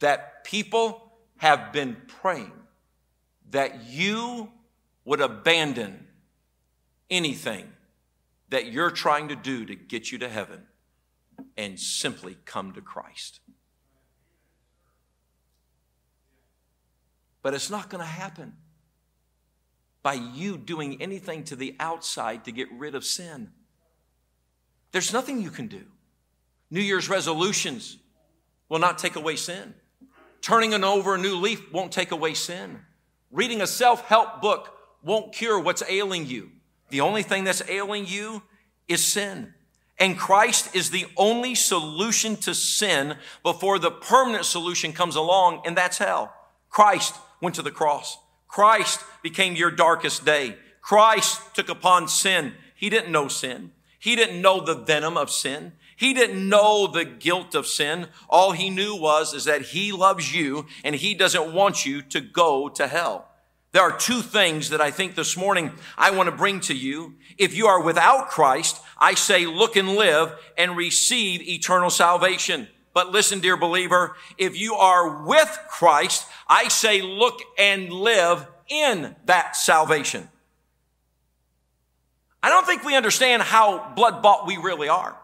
that 0.00 0.42
people 0.42 1.12
have 1.36 1.72
been 1.72 1.96
praying 2.08 2.52
that 3.50 3.84
you 3.84 4.50
would 5.04 5.20
abandon 5.20 6.08
anything 7.10 7.70
that 8.48 8.66
you're 8.66 8.90
trying 8.90 9.28
to 9.28 9.36
do 9.36 9.64
to 9.64 9.76
get 9.76 10.10
you 10.10 10.18
to 10.18 10.28
heaven 10.28 10.62
and 11.56 11.78
simply 11.78 12.36
come 12.44 12.72
to 12.72 12.80
Christ. 12.80 13.38
But 17.44 17.52
it's 17.52 17.68
not 17.68 17.90
going 17.90 18.00
to 18.00 18.10
happen 18.10 18.54
by 20.02 20.14
you 20.14 20.56
doing 20.56 21.00
anything 21.02 21.44
to 21.44 21.56
the 21.56 21.76
outside 21.78 22.46
to 22.46 22.52
get 22.52 22.68
rid 22.72 22.94
of 22.94 23.04
sin. 23.04 23.50
There's 24.92 25.12
nothing 25.12 25.42
you 25.42 25.50
can 25.50 25.66
do. 25.66 25.82
New 26.70 26.80
Year's 26.80 27.10
resolutions 27.10 27.98
will 28.70 28.78
not 28.78 28.96
take 28.96 29.16
away 29.16 29.36
sin. 29.36 29.74
Turning 30.40 30.72
an 30.72 30.84
over 30.84 31.16
a 31.16 31.18
new 31.18 31.36
leaf 31.36 31.70
won't 31.70 31.92
take 31.92 32.12
away 32.12 32.32
sin. 32.32 32.80
Reading 33.30 33.60
a 33.60 33.66
self 33.66 34.06
help 34.06 34.40
book 34.40 34.74
won't 35.02 35.34
cure 35.34 35.60
what's 35.60 35.82
ailing 35.86 36.24
you. 36.24 36.50
The 36.88 37.02
only 37.02 37.22
thing 37.22 37.44
that's 37.44 37.62
ailing 37.68 38.06
you 38.06 38.42
is 38.88 39.04
sin. 39.04 39.52
And 39.98 40.18
Christ 40.18 40.74
is 40.74 40.90
the 40.90 41.06
only 41.18 41.54
solution 41.54 42.36
to 42.38 42.54
sin 42.54 43.16
before 43.42 43.78
the 43.78 43.90
permanent 43.90 44.46
solution 44.46 44.94
comes 44.94 45.14
along, 45.14 45.60
and 45.66 45.76
that's 45.76 45.98
hell. 45.98 46.34
Christ 46.70 47.14
went 47.44 47.54
to 47.56 47.62
the 47.62 47.70
cross. 47.70 48.18
Christ 48.48 49.00
became 49.22 49.54
your 49.54 49.70
darkest 49.70 50.24
day. 50.24 50.56
Christ 50.80 51.54
took 51.54 51.68
upon 51.68 52.08
sin. 52.08 52.54
He 52.74 52.90
didn't 52.90 53.12
know 53.12 53.28
sin. 53.28 53.70
He 54.00 54.16
didn't 54.16 54.42
know 54.42 54.60
the 54.60 54.74
venom 54.74 55.16
of 55.16 55.30
sin. 55.30 55.72
He 55.96 56.12
didn't 56.12 56.48
know 56.48 56.86
the 56.86 57.04
guilt 57.04 57.54
of 57.54 57.66
sin. 57.66 58.08
All 58.28 58.52
he 58.52 58.68
knew 58.68 58.96
was 58.96 59.32
is 59.32 59.44
that 59.44 59.62
he 59.62 59.92
loves 59.92 60.34
you 60.34 60.66
and 60.82 60.94
he 60.94 61.14
doesn't 61.14 61.54
want 61.54 61.86
you 61.86 62.02
to 62.02 62.20
go 62.20 62.68
to 62.70 62.86
hell. 62.86 63.28
There 63.72 63.82
are 63.82 63.96
two 63.96 64.22
things 64.22 64.70
that 64.70 64.80
I 64.80 64.90
think 64.90 65.14
this 65.14 65.36
morning 65.36 65.72
I 65.98 66.10
want 66.10 66.28
to 66.28 66.36
bring 66.36 66.60
to 66.60 66.74
you. 66.74 67.14
If 67.38 67.56
you 67.56 67.66
are 67.66 67.82
without 67.82 68.28
Christ, 68.28 68.80
I 68.98 69.14
say 69.14 69.46
look 69.46 69.76
and 69.76 69.96
live 69.96 70.32
and 70.56 70.76
receive 70.76 71.42
eternal 71.42 71.90
salvation. 71.90 72.68
But 72.94 73.10
listen, 73.10 73.40
dear 73.40 73.56
believer, 73.56 74.16
if 74.38 74.58
you 74.58 74.74
are 74.74 75.24
with 75.26 75.58
Christ, 75.68 76.26
I 76.48 76.68
say 76.68 77.02
look 77.02 77.40
and 77.58 77.92
live 77.92 78.46
in 78.68 79.14
that 79.26 79.56
salvation. 79.56 80.28
I 82.42 82.48
don't 82.48 82.66
think 82.66 82.84
we 82.84 82.96
understand 82.96 83.42
how 83.42 83.92
blood 83.94 84.22
bought 84.22 84.46
we 84.46 84.56
really 84.56 84.88
are. 84.88 85.16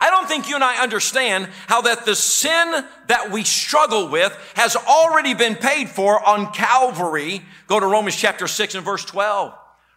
I 0.00 0.10
don't 0.10 0.28
think 0.28 0.48
you 0.48 0.56
and 0.56 0.64
I 0.64 0.82
understand 0.82 1.48
how 1.68 1.82
that 1.82 2.04
the 2.04 2.16
sin 2.16 2.84
that 3.06 3.30
we 3.30 3.44
struggle 3.44 4.08
with 4.08 4.36
has 4.54 4.76
already 4.76 5.32
been 5.32 5.54
paid 5.54 5.88
for 5.88 6.22
on 6.28 6.52
Calvary. 6.52 7.42
Go 7.68 7.80
to 7.80 7.86
Romans 7.86 8.16
chapter 8.16 8.46
6 8.48 8.74
and 8.74 8.84
verse 8.84 9.04
12. 9.04 9.54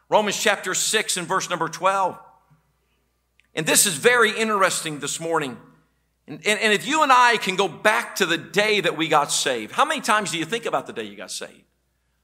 Romans 0.08 0.42
chapter 0.42 0.74
6 0.74 1.18
and 1.18 1.28
verse 1.28 1.50
number 1.50 1.68
12. 1.68 2.18
And 3.56 3.66
this 3.66 3.86
is 3.86 3.96
very 3.96 4.32
interesting 4.32 5.00
this 5.00 5.20
morning. 5.20 5.58
And, 6.30 6.46
and, 6.46 6.74
if 6.74 6.86
you 6.88 7.02
and 7.02 7.12
I 7.12 7.38
can 7.38 7.56
go 7.56 7.68
back 7.68 8.16
to 8.18 8.28
the 8.28 8.38
day 8.38 8.82
that 8.82 8.96
we 8.96 9.08
got 9.08 9.32
saved, 9.32 9.72
how 9.72 9.84
many 9.84 10.00
times 10.00 10.30
do 10.30 10.38
you 10.38 10.46
think 10.46 10.68
about 10.68 10.86
the 10.86 10.94
day 10.94 11.04
you 11.04 11.16
got 11.16 11.32
saved? 11.32 11.64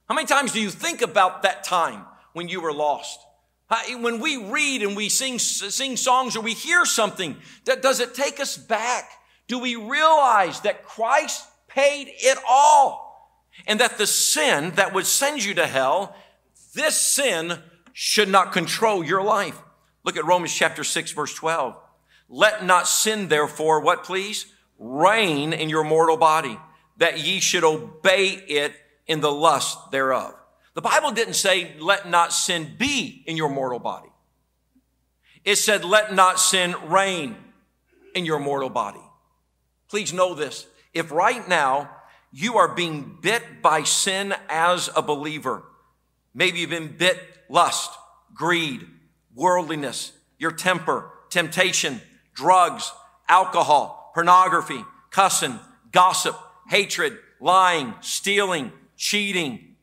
How 0.08 0.14
many 0.14 0.28
times 0.28 0.52
do 0.52 0.60
you 0.60 0.70
think 0.70 1.02
about 1.02 1.42
that 1.42 1.64
time 1.64 2.04
when 2.32 2.48
you 2.48 2.60
were 2.60 2.72
lost? 2.72 3.18
When 3.98 4.20
we 4.20 4.36
read 4.36 4.82
and 4.82 4.96
we 4.96 5.08
sing, 5.08 5.40
sing 5.40 5.96
songs 5.96 6.36
or 6.36 6.40
we 6.40 6.54
hear 6.54 6.84
something, 6.84 7.36
does 7.64 7.98
it 7.98 8.14
take 8.14 8.38
us 8.38 8.56
back? 8.56 9.10
Do 9.48 9.58
we 9.58 9.74
realize 9.74 10.60
that 10.60 10.84
Christ 10.84 11.44
paid 11.66 12.06
it 12.08 12.38
all? 12.48 13.04
And 13.66 13.80
that 13.80 13.98
the 13.98 14.06
sin 14.06 14.70
that 14.76 14.94
would 14.94 15.06
send 15.06 15.42
you 15.42 15.54
to 15.54 15.66
hell, 15.66 16.14
this 16.74 17.00
sin 17.00 17.58
should 17.92 18.28
not 18.28 18.52
control 18.52 19.02
your 19.02 19.22
life. 19.22 19.60
Look 20.04 20.16
at 20.16 20.24
Romans 20.24 20.54
chapter 20.54 20.84
6 20.84 21.10
verse 21.10 21.34
12. 21.34 21.74
Let 22.28 22.64
not 22.64 22.88
sin, 22.88 23.28
therefore, 23.28 23.80
what 23.80 24.04
please? 24.04 24.46
Reign 24.78 25.52
in 25.52 25.68
your 25.68 25.84
mortal 25.84 26.16
body, 26.16 26.58
that 26.98 27.24
ye 27.24 27.40
should 27.40 27.64
obey 27.64 28.30
it 28.30 28.74
in 29.06 29.20
the 29.20 29.30
lust 29.30 29.90
thereof. 29.90 30.34
The 30.74 30.82
Bible 30.82 31.12
didn't 31.12 31.34
say, 31.34 31.74
let 31.78 32.08
not 32.08 32.32
sin 32.32 32.74
be 32.78 33.22
in 33.26 33.36
your 33.36 33.48
mortal 33.48 33.78
body. 33.78 34.10
It 35.44 35.56
said, 35.56 35.84
let 35.84 36.12
not 36.12 36.40
sin 36.40 36.74
reign 36.88 37.36
in 38.14 38.26
your 38.26 38.38
mortal 38.38 38.68
body. 38.68 39.00
Please 39.88 40.12
know 40.12 40.34
this. 40.34 40.66
If 40.92 41.12
right 41.12 41.48
now 41.48 41.90
you 42.32 42.56
are 42.56 42.74
being 42.74 43.18
bit 43.22 43.62
by 43.62 43.84
sin 43.84 44.34
as 44.48 44.90
a 44.96 45.02
believer, 45.02 45.62
maybe 46.34 46.58
you've 46.58 46.70
been 46.70 46.96
bit 46.96 47.18
lust, 47.48 47.92
greed, 48.34 48.84
worldliness, 49.34 50.12
your 50.38 50.50
temper, 50.50 51.10
temptation, 51.30 52.00
drugs, 52.36 52.92
alcohol, 53.28 54.12
pornography, 54.14 54.84
cussing, 55.10 55.58
gossip, 55.90 56.38
hatred, 56.68 57.18
lying, 57.40 57.94
stealing, 58.00 58.70
cheating. 58.96 59.74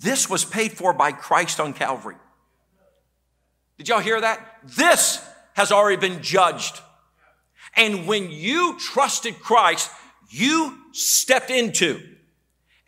This 0.00 0.28
was 0.28 0.44
paid 0.44 0.72
for 0.72 0.92
by 0.92 1.12
Christ 1.12 1.60
on 1.60 1.72
Calvary. 1.72 2.16
Did 3.78 3.88
y'all 3.88 4.00
hear 4.00 4.20
that? 4.20 4.60
This 4.64 5.24
has 5.54 5.70
already 5.70 5.96
been 5.96 6.22
judged. 6.22 6.80
And 7.76 8.06
when 8.06 8.30
you 8.30 8.78
trusted 8.78 9.38
Christ, 9.38 9.90
you 10.28 10.76
stepped 10.92 11.50
into 11.50 12.00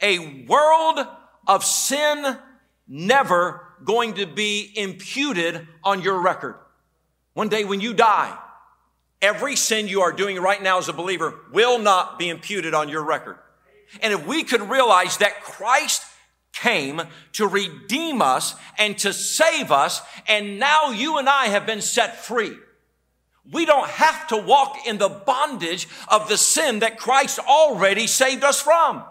a 0.00 0.44
world 0.46 1.06
of 1.46 1.64
sin 1.64 2.36
never 2.86 3.62
going 3.84 4.14
to 4.14 4.26
be 4.26 4.72
imputed 4.74 5.66
on 5.84 6.02
your 6.02 6.20
record. 6.20 6.56
One 7.38 7.48
day 7.48 7.62
when 7.62 7.80
you 7.80 7.94
die, 7.94 8.36
every 9.22 9.54
sin 9.54 9.86
you 9.86 10.00
are 10.00 10.10
doing 10.10 10.40
right 10.40 10.60
now 10.60 10.78
as 10.78 10.88
a 10.88 10.92
believer 10.92 11.36
will 11.52 11.78
not 11.78 12.18
be 12.18 12.30
imputed 12.30 12.74
on 12.74 12.88
your 12.88 13.04
record. 13.04 13.38
And 14.02 14.12
if 14.12 14.26
we 14.26 14.42
could 14.42 14.68
realize 14.68 15.18
that 15.18 15.44
Christ 15.44 16.02
came 16.52 17.00
to 17.34 17.46
redeem 17.46 18.22
us 18.22 18.56
and 18.76 18.98
to 18.98 19.12
save 19.12 19.70
us, 19.70 20.02
and 20.26 20.58
now 20.58 20.90
you 20.90 21.18
and 21.18 21.28
I 21.28 21.46
have 21.46 21.64
been 21.64 21.80
set 21.80 22.24
free. 22.24 22.56
We 23.48 23.64
don't 23.64 23.88
have 23.88 24.26
to 24.30 24.36
walk 24.36 24.78
in 24.84 24.98
the 24.98 25.08
bondage 25.08 25.86
of 26.08 26.28
the 26.28 26.36
sin 26.36 26.80
that 26.80 26.98
Christ 26.98 27.38
already 27.38 28.08
saved 28.08 28.42
us 28.42 28.60
from. 28.60 29.04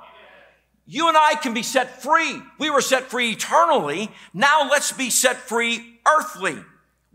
You 0.85 1.07
and 1.07 1.15
I 1.15 1.35
can 1.35 1.53
be 1.53 1.63
set 1.63 2.01
free. 2.01 2.41
We 2.59 2.71
were 2.71 2.81
set 2.81 3.03
free 3.03 3.31
eternally. 3.31 4.11
Now 4.33 4.69
let's 4.69 4.91
be 4.91 5.11
set 5.11 5.37
free 5.37 6.01
earthly 6.05 6.57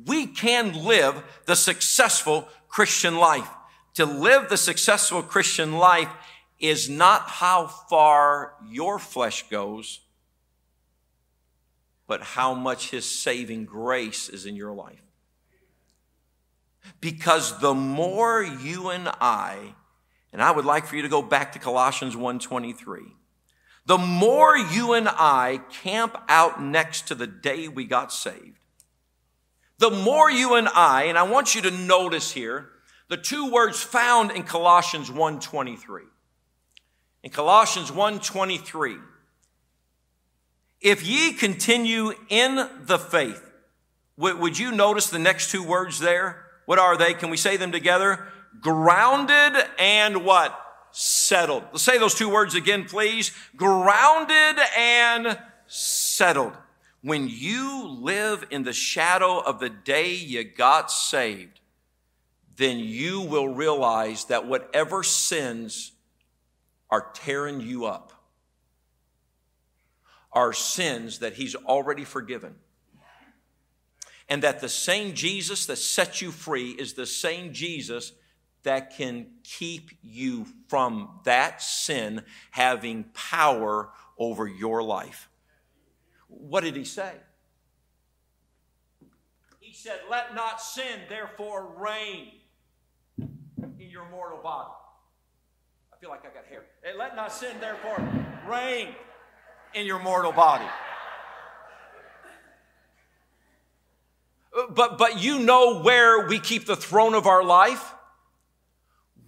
we 0.06 0.26
can 0.26 0.84
live 0.84 1.22
the 1.46 1.56
successful 1.56 2.48
Christian 2.68 3.16
life. 3.16 3.48
To 3.94 4.06
live 4.06 4.48
the 4.48 4.56
successful 4.56 5.22
Christian 5.22 5.72
life 5.72 6.08
is 6.58 6.88
not 6.88 7.28
how 7.28 7.66
far 7.66 8.54
your 8.66 8.98
flesh 8.98 9.48
goes, 9.50 10.00
but 12.06 12.22
how 12.22 12.54
much 12.54 12.90
His 12.90 13.04
saving 13.04 13.66
grace 13.66 14.28
is 14.28 14.46
in 14.46 14.56
your 14.56 14.72
life. 14.72 15.02
Because 17.00 17.58
the 17.58 17.74
more 17.74 18.42
you 18.42 18.88
and 18.88 19.08
I, 19.08 19.74
and 20.32 20.42
I 20.42 20.50
would 20.50 20.64
like 20.64 20.86
for 20.86 20.96
you 20.96 21.02
to 21.02 21.08
go 21.08 21.20
back 21.20 21.52
to 21.52 21.58
Colossians 21.58 22.16
1:23. 22.16 23.16
The 23.84 23.98
more 23.98 24.56
you 24.56 24.92
and 24.92 25.08
I 25.08 25.60
camp 25.82 26.16
out 26.28 26.62
next 26.62 27.08
to 27.08 27.14
the 27.14 27.26
day 27.26 27.66
we 27.68 27.84
got 27.84 28.12
saved, 28.12 28.61
the 29.82 29.90
more 29.90 30.30
you 30.30 30.54
and 30.54 30.68
I, 30.68 31.04
and 31.04 31.18
I 31.18 31.24
want 31.24 31.56
you 31.56 31.62
to 31.62 31.70
notice 31.72 32.30
here, 32.30 32.68
the 33.08 33.16
two 33.16 33.50
words 33.50 33.82
found 33.82 34.30
in 34.30 34.44
Colossians 34.44 35.10
1:23. 35.10 36.04
In 37.24 37.30
Colossians 37.30 37.90
1:23, 37.90 39.00
if 40.80 41.04
ye 41.04 41.32
continue 41.32 42.14
in 42.28 42.68
the 42.82 42.96
faith, 42.96 43.50
would 44.16 44.56
you 44.56 44.70
notice 44.70 45.08
the 45.08 45.18
next 45.18 45.50
two 45.50 45.64
words 45.64 45.98
there? 45.98 46.46
What 46.66 46.78
are 46.78 46.96
they? 46.96 47.12
Can 47.12 47.30
we 47.30 47.36
say 47.36 47.56
them 47.56 47.72
together? 47.72 48.28
Grounded 48.60 49.68
and 49.80 50.24
what? 50.24 50.56
Settled. 50.92 51.64
Let's 51.72 51.82
say 51.82 51.98
those 51.98 52.14
two 52.14 52.28
words 52.28 52.54
again, 52.54 52.84
please. 52.84 53.32
Grounded 53.56 54.60
and 54.76 55.40
settled. 55.66 56.56
When 57.02 57.28
you 57.28 57.88
live 57.88 58.46
in 58.50 58.62
the 58.62 58.72
shadow 58.72 59.40
of 59.40 59.58
the 59.58 59.68
day 59.68 60.14
you 60.14 60.44
got 60.44 60.90
saved, 60.90 61.60
then 62.56 62.78
you 62.78 63.22
will 63.22 63.48
realize 63.48 64.26
that 64.26 64.46
whatever 64.46 65.02
sins 65.02 65.92
are 66.90 67.10
tearing 67.14 67.60
you 67.60 67.86
up 67.86 68.12
are 70.32 70.52
sins 70.52 71.18
that 71.18 71.34
He's 71.34 71.54
already 71.56 72.04
forgiven. 72.04 72.54
And 74.28 74.42
that 74.42 74.60
the 74.60 74.68
same 74.68 75.14
Jesus 75.14 75.66
that 75.66 75.76
set 75.76 76.22
you 76.22 76.30
free 76.30 76.70
is 76.70 76.94
the 76.94 77.06
same 77.06 77.52
Jesus 77.52 78.12
that 78.62 78.96
can 78.96 79.26
keep 79.42 79.90
you 80.02 80.46
from 80.68 81.20
that 81.24 81.60
sin 81.60 82.22
having 82.52 83.04
power 83.12 83.90
over 84.16 84.46
your 84.46 84.82
life. 84.82 85.28
What 86.38 86.64
did 86.64 86.76
he 86.76 86.84
say? 86.84 87.12
He 89.60 89.72
said, 89.72 90.00
Let 90.10 90.34
not 90.34 90.60
sin 90.60 91.00
therefore 91.08 91.74
reign 91.78 92.32
in 93.18 93.90
your 93.90 94.08
mortal 94.10 94.38
body. 94.42 94.72
I 95.92 95.96
feel 95.98 96.10
like 96.10 96.20
I 96.20 96.34
got 96.34 96.46
hair. 96.46 96.64
Hey, 96.82 96.96
let 96.98 97.16
not 97.16 97.32
sin 97.32 97.56
therefore 97.60 97.96
reign 98.48 98.88
in 99.74 99.86
your 99.86 99.98
mortal 100.00 100.32
body. 100.32 100.66
But, 104.74 104.98
but 104.98 105.22
you 105.22 105.38
know 105.38 105.80
where 105.80 106.26
we 106.26 106.38
keep 106.38 106.66
the 106.66 106.76
throne 106.76 107.14
of 107.14 107.26
our 107.26 107.42
life? 107.42 107.94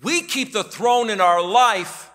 We 0.02 0.20
keep 0.20 0.52
the 0.52 0.64
throne 0.64 1.08
in 1.08 1.20
our 1.20 1.42
life 1.42 2.10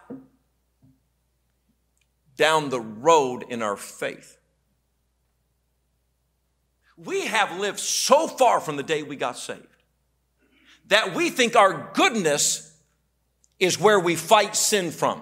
down 2.37 2.69
the 2.69 2.79
road 2.79 3.45
in 3.49 3.63
our 3.63 3.75
faith. 3.75 4.38
We 7.03 7.25
have 7.27 7.59
lived 7.59 7.79
so 7.79 8.27
far 8.27 8.59
from 8.59 8.75
the 8.75 8.83
day 8.83 9.03
we 9.03 9.15
got 9.15 9.37
saved 9.37 9.65
that 10.89 11.13
we 11.15 11.29
think 11.29 11.55
our 11.55 11.91
goodness 11.93 12.65
is 13.59 13.79
where 13.79 13.99
we 13.99 14.15
fight 14.15 14.55
sin 14.55 14.91
from. 14.91 15.21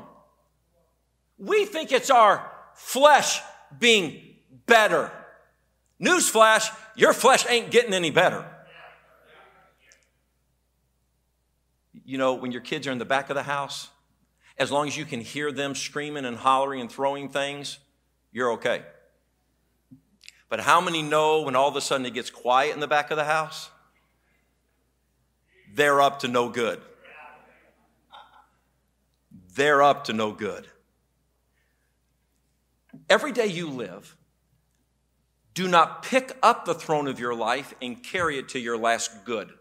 We 1.38 1.66
think 1.66 1.92
it's 1.92 2.10
our 2.10 2.50
flesh 2.74 3.42
being 3.78 4.22
better. 4.66 5.12
Newsflash, 6.02 6.70
your 6.96 7.14
flesh 7.14 7.46
ain't 7.50 7.70
getting 7.70 7.94
any 7.94 8.12
better. 8.12 8.46
You 12.06 12.18
know, 12.18 12.36
when 12.36 12.52
your 12.52 12.62
kids 12.62 12.88
are 12.88 12.92
in 12.92 12.98
the 12.98 13.06
back 13.06 13.30
of 13.30 13.36
the 13.36 13.44
house, 13.44 13.90
as 14.58 14.72
long 14.72 14.88
as 14.88 14.96
you 14.96 15.06
can 15.06 15.20
hear 15.20 15.52
them 15.52 15.76
screaming 15.76 16.26
and 16.26 16.38
hollering 16.38 16.80
and 16.80 16.92
throwing 16.92 17.28
things, 17.28 17.80
you're 18.32 18.54
okay. 18.54 18.84
But 20.50 20.62
how 20.62 20.80
many 20.80 21.02
know 21.02 21.42
when 21.42 21.56
all 21.56 21.68
of 21.68 21.76
a 21.76 21.82
sudden 21.82 22.06
it 22.06 22.14
gets 22.14 22.30
quiet 22.30 22.74
in 22.74 22.80
the 22.80 22.88
back 22.88 23.12
of 23.12 23.18
the 23.18 23.26
house? 23.26 23.70
They're 25.74 26.02
up 26.02 26.20
to 26.20 26.28
no 26.28 26.50
good. 26.50 26.82
They're 29.56 29.84
up 29.84 30.06
to 30.06 30.14
no 30.14 30.32
good. 30.32 30.68
Every 33.10 33.32
day 33.32 33.48
you 33.48 33.70
live, 33.70 34.16
do 35.54 35.68
not 35.68 36.04
pick 36.04 36.38
up 36.44 36.66
the 36.66 36.76
throne 36.76 37.08
of 37.08 37.20
your 37.20 37.34
life 37.34 37.74
and 37.82 38.02
carry 38.02 38.38
it 38.38 38.50
to 38.50 38.60
your 38.60 38.78
last 38.78 39.26
good. 39.26 39.52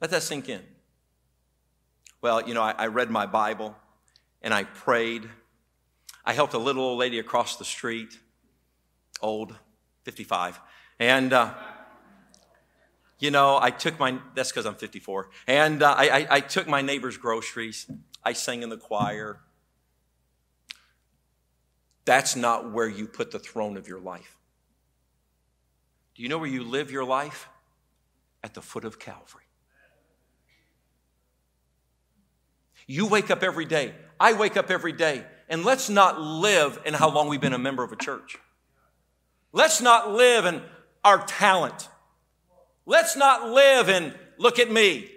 Let 0.00 0.10
that 0.10 0.22
sink 0.22 0.48
in. 0.48 0.62
Well, 2.20 2.46
you 2.46 2.54
know, 2.54 2.62
I, 2.62 2.72
I 2.72 2.86
read 2.88 3.10
my 3.10 3.26
Bible 3.26 3.74
and 4.42 4.52
I 4.52 4.64
prayed. 4.64 5.28
I 6.26 6.32
helped 6.32 6.54
a 6.54 6.58
little 6.58 6.82
old 6.82 6.98
lady 6.98 7.20
across 7.20 7.56
the 7.56 7.64
street, 7.64 8.18
old, 9.22 9.54
55. 10.02 10.58
And, 10.98 11.32
uh, 11.32 11.54
you 13.20 13.30
know, 13.30 13.58
I 13.62 13.70
took 13.70 13.98
my, 14.00 14.18
that's 14.34 14.50
because 14.50 14.66
I'm 14.66 14.74
54. 14.74 15.30
And 15.46 15.84
uh, 15.84 15.94
I, 15.96 16.08
I, 16.08 16.26
I 16.30 16.40
took 16.40 16.66
my 16.66 16.82
neighbor's 16.82 17.16
groceries. 17.16 17.88
I 18.24 18.32
sang 18.32 18.64
in 18.64 18.70
the 18.70 18.76
choir. 18.76 19.38
That's 22.04 22.34
not 22.34 22.72
where 22.72 22.88
you 22.88 23.06
put 23.06 23.30
the 23.30 23.38
throne 23.38 23.76
of 23.76 23.86
your 23.86 24.00
life. 24.00 24.36
Do 26.16 26.22
you 26.22 26.28
know 26.28 26.38
where 26.38 26.48
you 26.48 26.64
live 26.64 26.90
your 26.90 27.04
life? 27.04 27.48
At 28.42 28.54
the 28.54 28.62
foot 28.62 28.84
of 28.84 28.98
Calvary. 28.98 29.42
You 32.86 33.06
wake 33.06 33.30
up 33.30 33.42
every 33.42 33.64
day. 33.64 33.94
I 34.20 34.34
wake 34.34 34.56
up 34.56 34.70
every 34.70 34.92
day. 34.92 35.24
And 35.48 35.64
let's 35.64 35.88
not 35.88 36.20
live 36.20 36.80
in 36.84 36.94
how 36.94 37.10
long 37.10 37.28
we've 37.28 37.40
been 37.40 37.52
a 37.52 37.58
member 37.58 37.84
of 37.84 37.92
a 37.92 37.96
church. 37.96 38.38
Let's 39.52 39.80
not 39.80 40.12
live 40.12 40.44
in 40.44 40.62
our 41.04 41.24
talent. 41.24 41.88
Let's 42.84 43.16
not 43.16 43.48
live 43.48 43.88
in, 43.88 44.12
look 44.38 44.58
at 44.58 44.70
me. 44.70 45.10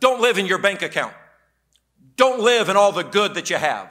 Don't 0.00 0.20
live 0.20 0.38
in 0.38 0.46
your 0.46 0.58
bank 0.58 0.82
account. 0.82 1.14
Don't 2.16 2.40
live 2.40 2.68
in 2.68 2.76
all 2.76 2.92
the 2.92 3.04
good 3.04 3.34
that 3.34 3.50
you 3.50 3.56
have. 3.56 3.90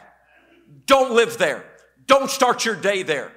Don't 0.85 1.13
live 1.13 1.37
there. 1.37 1.65
Don't 2.07 2.29
start 2.29 2.65
your 2.65 2.75
day 2.75 3.03
there. 3.03 3.31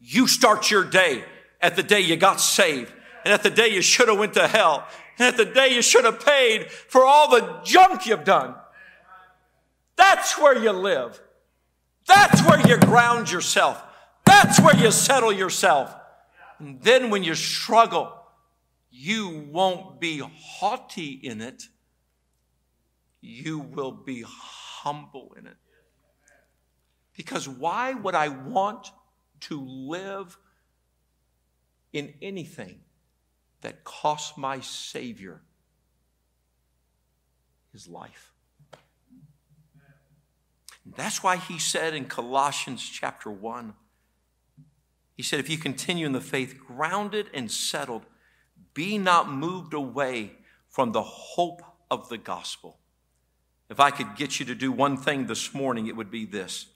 You 0.00 0.26
start 0.26 0.70
your 0.70 0.84
day 0.84 1.24
at 1.60 1.76
the 1.76 1.82
day 1.82 2.00
you 2.00 2.16
got 2.16 2.40
saved 2.40 2.92
and 3.24 3.32
at 3.32 3.42
the 3.42 3.50
day 3.50 3.68
you 3.68 3.82
should 3.82 4.08
have 4.08 4.18
went 4.18 4.34
to 4.34 4.46
hell 4.46 4.86
and 5.18 5.28
at 5.28 5.36
the 5.36 5.44
day 5.44 5.68
you 5.68 5.80
should 5.80 6.04
have 6.04 6.24
paid 6.24 6.70
for 6.70 7.04
all 7.04 7.30
the 7.30 7.60
junk 7.64 8.06
you've 8.06 8.24
done. 8.24 8.54
That's 9.96 10.38
where 10.38 10.58
you 10.58 10.72
live. 10.72 11.20
That's 12.06 12.42
where 12.42 12.60
you 12.66 12.78
ground 12.78 13.30
yourself. 13.30 13.82
That's 14.24 14.60
where 14.60 14.76
you 14.76 14.90
settle 14.90 15.32
yourself. 15.32 15.94
And 16.58 16.80
then 16.82 17.10
when 17.10 17.24
you 17.24 17.34
struggle, 17.34 18.12
you 18.90 19.48
won't 19.50 20.00
be 20.00 20.18
haughty 20.18 21.12
in 21.12 21.40
it. 21.40 21.64
You 23.20 23.58
will 23.58 23.92
be 23.92 24.24
humble 24.26 25.34
in 25.38 25.46
it. 25.46 25.56
Because 27.16 27.48
why 27.48 27.92
would 27.92 28.14
I 28.14 28.28
want 28.28 28.90
to 29.40 29.60
live 29.64 30.36
in 31.92 32.14
anything 32.20 32.80
that 33.62 33.84
costs 33.84 34.36
my 34.36 34.60
Savior 34.60 35.42
his 37.72 37.88
life? 37.88 38.33
That's 40.86 41.22
why 41.22 41.36
he 41.36 41.58
said 41.58 41.94
in 41.94 42.06
Colossians 42.06 42.86
chapter 42.88 43.30
1, 43.30 43.74
he 45.16 45.22
said, 45.22 45.40
If 45.40 45.48
you 45.48 45.56
continue 45.56 46.06
in 46.06 46.12
the 46.12 46.20
faith, 46.20 46.58
grounded 46.58 47.30
and 47.32 47.50
settled, 47.50 48.04
be 48.74 48.98
not 48.98 49.30
moved 49.30 49.72
away 49.72 50.32
from 50.68 50.92
the 50.92 51.02
hope 51.02 51.62
of 51.90 52.08
the 52.08 52.18
gospel. 52.18 52.78
If 53.70 53.80
I 53.80 53.90
could 53.90 54.16
get 54.16 54.38
you 54.38 54.46
to 54.46 54.54
do 54.54 54.72
one 54.72 54.96
thing 54.96 55.26
this 55.26 55.54
morning, 55.54 55.86
it 55.86 55.96
would 55.96 56.10
be 56.10 56.26
this 56.26 56.66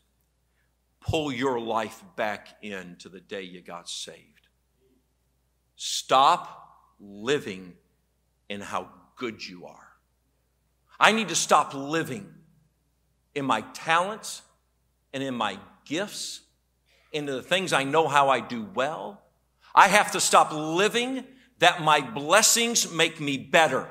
pull 1.00 1.32
your 1.32 1.60
life 1.60 2.02
back 2.16 2.48
into 2.60 3.08
the 3.08 3.20
day 3.20 3.42
you 3.42 3.60
got 3.60 3.88
saved. 3.88 4.48
Stop 5.76 6.80
living 6.98 7.74
in 8.48 8.60
how 8.60 8.88
good 9.16 9.46
you 9.46 9.66
are. 9.66 9.88
I 10.98 11.12
need 11.12 11.28
to 11.28 11.36
stop 11.36 11.72
living 11.72 12.34
in 13.38 13.44
my 13.44 13.62
talents 13.72 14.42
and 15.14 15.22
in 15.22 15.35
my 15.35 15.59
gifts, 15.85 16.40
into 17.12 17.33
the 17.33 17.42
things 17.42 17.72
I 17.72 17.85
know 17.85 18.09
how 18.09 18.29
I 18.29 18.40
do 18.40 18.68
well. 18.74 19.22
I 19.74 19.88
have 19.88 20.11
to 20.12 20.20
stop 20.20 20.53
living 20.53 21.24
that 21.61 21.83
my 21.83 22.01
blessings 22.01 22.92
make 22.92 23.20
me 23.20 23.38
better. 23.38 23.88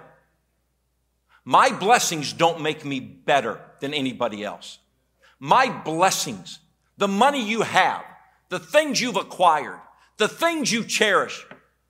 My 1.43 1.71
blessings 1.71 2.33
don't 2.33 2.61
make 2.61 2.85
me 2.85 2.99
better 2.99 3.61
than 3.79 3.93
anybody 3.93 4.43
else. 4.43 4.79
My 5.39 5.69
blessings, 5.69 6.59
the 6.97 7.07
money 7.07 7.43
you 7.43 7.61
have, 7.61 8.03
the 8.49 8.59
things 8.59 8.99
you've 9.01 9.15
acquired, 9.15 9.79
the 10.17 10.27
things 10.27 10.71
you 10.71 10.83
cherish, 10.83 11.45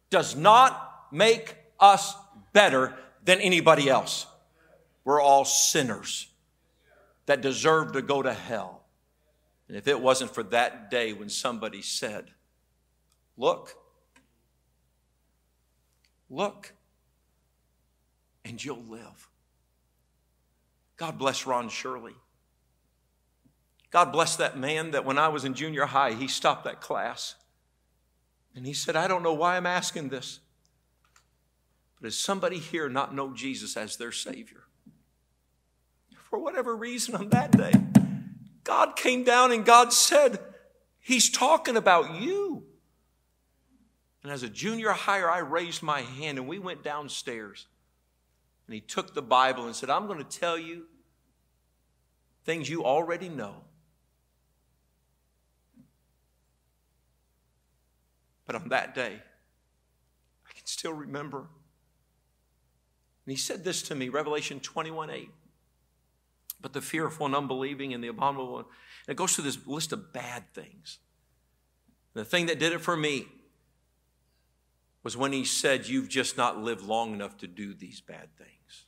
does 0.10 0.36
not 0.36 1.08
make 1.12 1.56
us 1.80 2.13
better 2.54 2.93
than 3.24 3.41
anybody 3.41 3.89
else. 3.89 4.28
We're 5.04 5.22
all 5.22 5.43
sinners 5.43 6.28
that 7.27 7.41
deserve 7.41 7.91
to 7.91 8.01
go 8.01 8.21
to 8.23 8.33
hell. 8.33 8.83
And 9.67 9.77
if 9.77 9.87
it 9.87 10.01
wasn't 10.01 10.33
for 10.33 10.43
that 10.43 10.89
day 10.89 11.13
when 11.13 11.29
somebody 11.29 11.81
said, 11.81 12.31
Look, 13.39 13.75
look, 16.27 16.73
and 18.43 18.63
you'll 18.63 18.83
live. 18.89 19.29
God 20.95 21.19
bless 21.19 21.45
Ron 21.45 21.69
Shirley. 21.69 22.15
God 23.91 24.11
bless 24.11 24.35
that 24.37 24.57
man 24.57 24.91
that 24.91 25.05
when 25.05 25.19
I 25.19 25.27
was 25.27 25.45
in 25.45 25.53
junior 25.53 25.85
high, 25.85 26.13
he 26.13 26.27
stopped 26.27 26.63
that 26.63 26.81
class. 26.81 27.35
And 28.55 28.65
he 28.65 28.73
said, 28.73 28.95
I 28.95 29.07
don't 29.07 29.21
know 29.21 29.33
why 29.33 29.55
I'm 29.55 29.67
asking 29.67 30.09
this, 30.09 30.39
but 31.95 32.07
does 32.07 32.17
somebody 32.17 32.57
here 32.57 32.89
not 32.89 33.13
know 33.13 33.33
Jesus 33.33 33.77
as 33.77 33.97
their 33.97 34.11
Savior? 34.11 34.63
For 36.29 36.39
whatever 36.39 36.75
reason, 36.75 37.15
on 37.15 37.29
that 37.29 37.51
day, 37.51 37.71
God 38.63 38.95
came 38.95 39.23
down 39.23 39.51
and 39.51 39.65
God 39.65 39.93
said, 39.93 40.39
He's 40.99 41.29
talking 41.29 41.77
about 41.77 42.21
you. 42.21 42.63
And 44.23 44.31
as 44.31 44.43
a 44.43 44.49
junior 44.49 44.91
higher, 44.91 45.29
I 45.29 45.37
raised 45.37 45.81
my 45.81 46.01
hand 46.01 46.37
and 46.37 46.49
we 46.49 46.59
went 46.59 46.83
downstairs. 46.83 47.67
And 48.67 48.73
he 48.73 48.81
took 48.81 49.13
the 49.13 49.21
Bible 49.21 49.67
and 49.67 49.73
said, 49.73 49.89
I'm 49.89 50.05
going 50.05 50.17
to 50.17 50.25
tell 50.25 50.57
you 50.57 50.83
things 52.43 52.69
you 52.69 52.83
already 52.83 53.29
know. 53.29 53.63
But 58.45 58.55
on 58.55 58.67
that 58.69 58.93
day, 58.93 59.13
I 60.49 60.53
can 60.53 60.65
still 60.65 60.93
remember. 60.93 61.37
And 61.37 61.47
he 63.25 63.37
said 63.37 63.63
this 63.63 63.81
to 63.83 63.95
me, 63.95 64.09
Revelation 64.09 64.59
21 64.59 65.09
8. 65.09 65.29
But 66.60 66.74
the 66.74 66.82
fearful 66.82 67.26
and 67.26 67.36
unbelieving 67.36 67.93
and 67.93 68.04
the 68.04 68.08
abominable, 68.08 68.58
and 68.60 68.67
it 69.08 69.15
goes 69.15 69.36
through 69.36 69.43
this 69.43 69.65
list 69.67 69.93
of 69.93 70.12
bad 70.12 70.43
things. 70.54 71.00
The 72.13 72.26
thing 72.26 72.48
that 72.48 72.60
did 72.60 72.74
it 72.74 72.82
for 72.82 72.98
me 72.98 73.28
was 75.04 75.15
when 75.15 75.32
he 75.32 75.46
said, 75.46 75.88
You've 75.88 76.10
just 76.10 76.36
not 76.36 76.58
lived 76.58 76.82
long 76.82 77.13
enough 77.13 77.38
to 77.38 77.48
do 77.48 77.74
these 77.74 78.02
bad 78.02 78.36
things. 78.38 78.86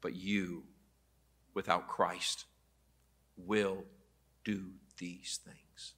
But 0.00 0.14
you, 0.14 0.64
without 1.54 1.88
Christ, 1.88 2.44
will 3.36 3.84
do 4.44 4.66
these 4.98 5.40
things. 5.44 5.94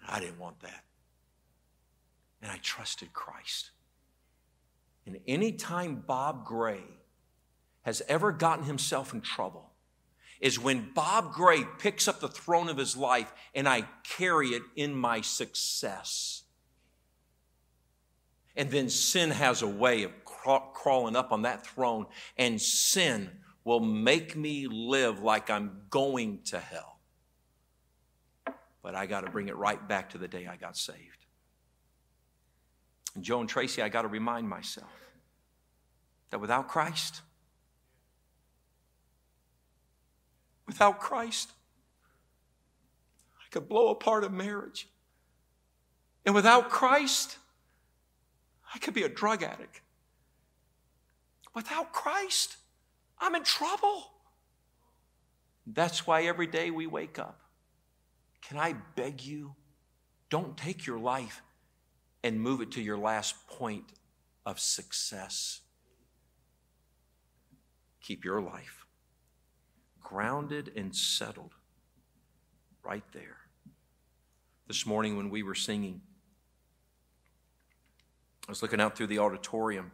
And 0.00 0.10
I 0.10 0.20
didn't 0.20 0.38
want 0.38 0.60
that. 0.60 0.84
And 2.42 2.50
I 2.50 2.58
trusted 2.58 3.12
Christ. 3.12 3.70
And 5.06 5.18
anytime 5.26 6.04
Bob 6.06 6.44
Gray 6.44 6.84
has 7.82 8.02
ever 8.08 8.32
gotten 8.32 8.64
himself 8.64 9.14
in 9.14 9.20
trouble, 9.20 9.70
is 10.40 10.58
when 10.58 10.90
Bob 10.94 11.32
Gray 11.32 11.64
picks 11.78 12.06
up 12.06 12.20
the 12.20 12.28
throne 12.28 12.68
of 12.68 12.76
his 12.76 12.96
life 12.96 13.32
and 13.54 13.68
I 13.68 13.84
carry 14.04 14.48
it 14.48 14.62
in 14.76 14.94
my 14.94 15.20
success. 15.20 16.42
And 18.54 18.70
then 18.70 18.88
sin 18.88 19.30
has 19.30 19.62
a 19.62 19.68
way 19.68 20.02
of 20.02 20.12
crawling 20.24 21.16
up 21.16 21.30
on 21.30 21.42
that 21.42 21.64
throne, 21.64 22.06
and 22.36 22.60
sin 22.60 23.30
will 23.62 23.78
make 23.78 24.34
me 24.34 24.66
live 24.66 25.20
like 25.20 25.48
I'm 25.48 25.82
going 25.90 26.40
to 26.46 26.58
hell. 26.58 26.98
But 28.82 28.96
I 28.96 29.06
got 29.06 29.20
to 29.20 29.30
bring 29.30 29.48
it 29.48 29.56
right 29.56 29.86
back 29.88 30.10
to 30.10 30.18
the 30.18 30.26
day 30.26 30.46
I 30.46 30.56
got 30.56 30.76
saved. 30.76 31.26
And 33.14 33.22
Joe 33.22 33.40
and 33.40 33.48
Tracy, 33.48 33.82
I 33.82 33.88
got 33.88 34.02
to 34.02 34.08
remind 34.08 34.48
myself 34.48 34.90
that 36.30 36.40
without 36.40 36.68
Christ, 36.68 37.22
without 40.68 41.00
Christ. 41.00 41.50
I 43.40 43.48
could 43.50 43.68
blow 43.68 43.88
apart 43.88 44.22
a 44.22 44.28
marriage. 44.28 44.86
And 46.24 46.34
without 46.34 46.68
Christ, 46.68 47.38
I 48.72 48.78
could 48.78 48.94
be 48.94 49.02
a 49.02 49.08
drug 49.08 49.42
addict. 49.42 49.80
Without 51.54 51.92
Christ, 51.92 52.58
I'm 53.18 53.34
in 53.34 53.42
trouble. 53.42 54.12
That's 55.66 56.06
why 56.06 56.24
every 56.24 56.46
day 56.46 56.70
we 56.70 56.86
wake 56.86 57.18
up. 57.18 57.40
Can 58.42 58.58
I 58.58 58.74
beg 58.94 59.24
you? 59.24 59.54
Don't 60.30 60.56
take 60.56 60.86
your 60.86 60.98
life 60.98 61.42
and 62.22 62.40
move 62.40 62.60
it 62.60 62.72
to 62.72 62.82
your 62.82 62.98
last 62.98 63.34
point 63.48 63.84
of 64.44 64.60
success. 64.60 65.60
Keep 68.02 68.24
your 68.24 68.42
life 68.42 68.77
grounded 70.08 70.72
and 70.74 70.96
settled 70.96 71.52
right 72.82 73.04
there. 73.12 73.36
This 74.66 74.86
morning, 74.86 75.18
when 75.18 75.28
we 75.28 75.42
were 75.42 75.54
singing, 75.54 76.00
I 78.46 78.50
was 78.50 78.62
looking 78.62 78.80
out 78.80 78.96
through 78.96 79.08
the 79.08 79.18
auditorium. 79.18 79.90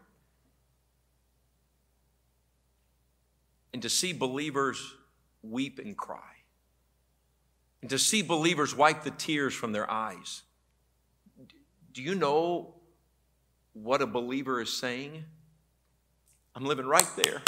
And 3.72 3.82
to 3.82 3.88
see 3.88 4.12
believers 4.12 4.94
weep 5.42 5.80
and 5.80 5.96
cry, 5.96 6.20
and 7.80 7.90
to 7.90 7.98
see 7.98 8.22
believers 8.22 8.74
wipe 8.74 9.02
the 9.02 9.10
tears 9.10 9.52
from 9.52 9.72
their 9.72 9.90
eyes. 9.90 10.42
Do 11.92 12.02
you 12.02 12.14
know 12.14 12.76
what 13.72 14.00
a 14.00 14.06
believer 14.06 14.60
is 14.60 14.72
saying? 14.72 15.24
I'm 16.54 16.64
living 16.64 16.86
right 16.86 17.08
there, 17.16 17.42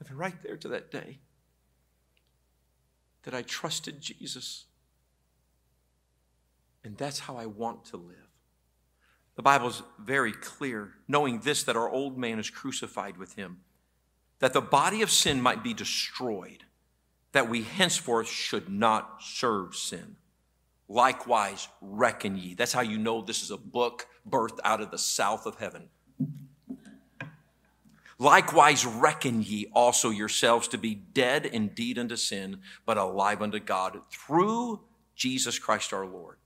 living 0.00 0.16
right 0.16 0.42
there 0.42 0.56
to 0.56 0.68
that 0.68 0.90
day 0.90 1.18
that 3.22 3.34
I 3.34 3.42
trusted 3.42 4.00
Jesus. 4.00 4.64
And 6.84 6.96
that's 6.96 7.20
how 7.20 7.36
I 7.36 7.46
want 7.46 7.84
to 7.86 7.96
live. 7.96 8.16
The 9.36 9.42
Bible's 9.42 9.82
very 9.98 10.32
clear, 10.32 10.94
knowing 11.08 11.40
this, 11.40 11.62
that 11.64 11.76
our 11.76 11.88
old 11.88 12.18
man 12.18 12.38
is 12.38 12.50
crucified 12.50 13.16
with 13.16 13.34
him, 13.34 13.60
that 14.38 14.52
the 14.52 14.60
body 14.60 15.02
of 15.02 15.10
sin 15.10 15.40
might 15.40 15.62
be 15.62 15.74
destroyed, 15.74 16.64
that 17.32 17.48
we 17.48 17.62
henceforth 17.62 18.28
should 18.28 18.68
not 18.68 19.22
serve 19.22 19.76
sin. 19.76 20.16
Likewise, 20.88 21.68
reckon 21.80 22.36
ye. 22.36 22.54
That's 22.54 22.72
how 22.72 22.80
you 22.80 22.98
know 22.98 23.22
this 23.22 23.42
is 23.42 23.50
a 23.50 23.56
book 23.56 24.06
birthed 24.28 24.58
out 24.64 24.80
of 24.80 24.90
the 24.90 24.98
south 24.98 25.46
of 25.46 25.58
heaven. 25.58 25.88
Likewise, 28.20 28.84
reckon 28.84 29.42
ye 29.42 29.66
also 29.72 30.10
yourselves 30.10 30.68
to 30.68 30.76
be 30.76 30.94
dead 30.94 31.46
indeed 31.46 31.98
unto 31.98 32.16
sin, 32.16 32.60
but 32.84 32.98
alive 32.98 33.40
unto 33.40 33.58
God 33.58 33.98
through 34.10 34.80
Jesus 35.16 35.58
Christ 35.58 35.94
our 35.94 36.04
Lord. 36.04 36.36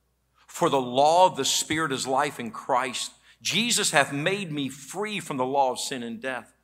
For 0.47 0.71
the 0.71 0.81
law 0.81 1.27
of 1.27 1.37
the 1.37 1.45
Spirit 1.45 1.91
is 1.91 2.07
life 2.07 2.39
in 2.39 2.53
Christ. 2.53 3.11
Jesus 3.43 3.91
hath 3.91 4.13
made 4.13 4.53
me 4.53 4.69
free 4.69 5.19
from 5.19 5.37
the 5.37 5.45
law 5.45 5.73
of 5.73 5.81
sin 5.81 6.05
and 6.05 6.23
death. 6.23 6.55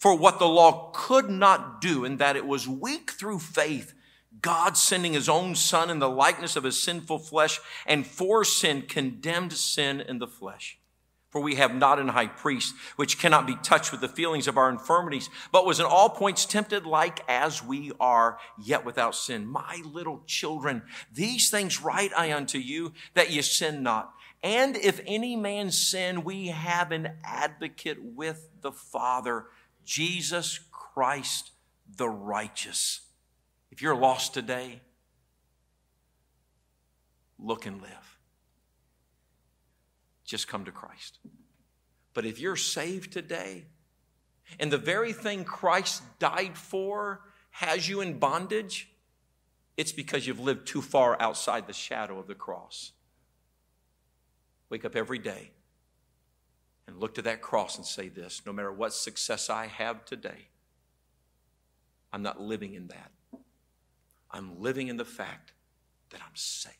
For 0.00 0.18
what 0.18 0.40
the 0.40 0.48
law 0.48 0.90
could 0.92 1.30
not 1.30 1.80
do, 1.80 2.04
in 2.04 2.16
that 2.16 2.34
it 2.34 2.44
was 2.44 2.66
weak 2.66 3.12
through 3.12 3.38
faith, 3.38 3.94
God 4.42 4.76
sending 4.76 5.12
his 5.12 5.28
own 5.28 5.54
Son 5.54 5.90
in 5.90 6.00
the 6.00 6.10
likeness 6.10 6.56
of 6.56 6.64
his 6.64 6.82
sinful 6.82 7.20
flesh, 7.20 7.60
and 7.86 8.04
for 8.04 8.44
sin 8.44 8.82
condemned 8.82 9.52
sin 9.52 10.00
in 10.00 10.18
the 10.18 10.26
flesh 10.26 10.80
for 11.30 11.40
we 11.40 11.56
have 11.56 11.74
not 11.74 11.98
an 11.98 12.08
high 12.08 12.28
priest 12.28 12.74
which 12.96 13.18
cannot 13.18 13.46
be 13.46 13.56
touched 13.56 13.92
with 13.92 14.00
the 14.00 14.08
feelings 14.08 14.48
of 14.48 14.56
our 14.56 14.70
infirmities, 14.70 15.28
but 15.52 15.66
was 15.66 15.80
in 15.80 15.86
all 15.86 16.08
points 16.08 16.46
tempted 16.46 16.86
like 16.86 17.20
as 17.28 17.62
we 17.62 17.92
are, 18.00 18.38
yet 18.62 18.84
without 18.84 19.14
sin. 19.14 19.46
My 19.46 19.82
little 19.84 20.22
children, 20.26 20.82
these 21.12 21.50
things 21.50 21.82
write 21.82 22.12
I 22.16 22.32
unto 22.32 22.58
you 22.58 22.92
that 23.14 23.30
ye 23.30 23.42
sin 23.42 23.82
not. 23.82 24.14
And 24.42 24.76
if 24.76 25.00
any 25.06 25.34
man 25.34 25.70
sin, 25.70 26.22
we 26.22 26.48
have 26.48 26.92
an 26.92 27.10
advocate 27.24 27.98
with 28.02 28.48
the 28.60 28.72
Father, 28.72 29.46
Jesus 29.84 30.60
Christ 30.70 31.50
the 31.96 32.08
righteous. 32.08 33.00
If 33.70 33.82
you're 33.82 33.96
lost 33.96 34.34
today, 34.34 34.80
look 37.38 37.66
and 37.66 37.82
live 37.82 38.15
just 40.26 40.48
come 40.48 40.64
to 40.64 40.72
Christ. 40.72 41.18
But 42.12 42.26
if 42.26 42.38
you're 42.38 42.56
saved 42.56 43.12
today, 43.12 43.64
and 44.58 44.70
the 44.70 44.78
very 44.78 45.12
thing 45.12 45.44
Christ 45.44 46.02
died 46.18 46.56
for 46.56 47.20
has 47.50 47.88
you 47.88 48.00
in 48.00 48.18
bondage, 48.18 48.90
it's 49.76 49.92
because 49.92 50.26
you've 50.26 50.40
lived 50.40 50.66
too 50.66 50.82
far 50.82 51.20
outside 51.20 51.66
the 51.66 51.72
shadow 51.72 52.18
of 52.18 52.26
the 52.26 52.34
cross. 52.34 52.92
Wake 54.68 54.84
up 54.84 54.96
every 54.96 55.18
day 55.18 55.50
and 56.86 56.98
look 56.98 57.14
to 57.14 57.22
that 57.22 57.42
cross 57.42 57.76
and 57.76 57.86
say 57.86 58.08
this 58.08 58.42
no 58.46 58.52
matter 58.52 58.72
what 58.72 58.92
success 58.92 59.50
I 59.50 59.66
have 59.66 60.04
today, 60.04 60.48
I'm 62.12 62.22
not 62.22 62.40
living 62.40 62.74
in 62.74 62.88
that. 62.88 63.10
I'm 64.30 64.60
living 64.60 64.88
in 64.88 64.96
the 64.96 65.04
fact 65.04 65.52
that 66.10 66.20
I'm 66.20 66.34
saved. 66.34 66.74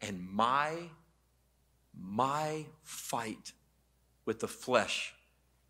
And 0.00 0.20
my 0.20 0.74
my 2.00 2.66
fight 2.82 3.52
with 4.24 4.40
the 4.40 4.48
flesh 4.48 5.14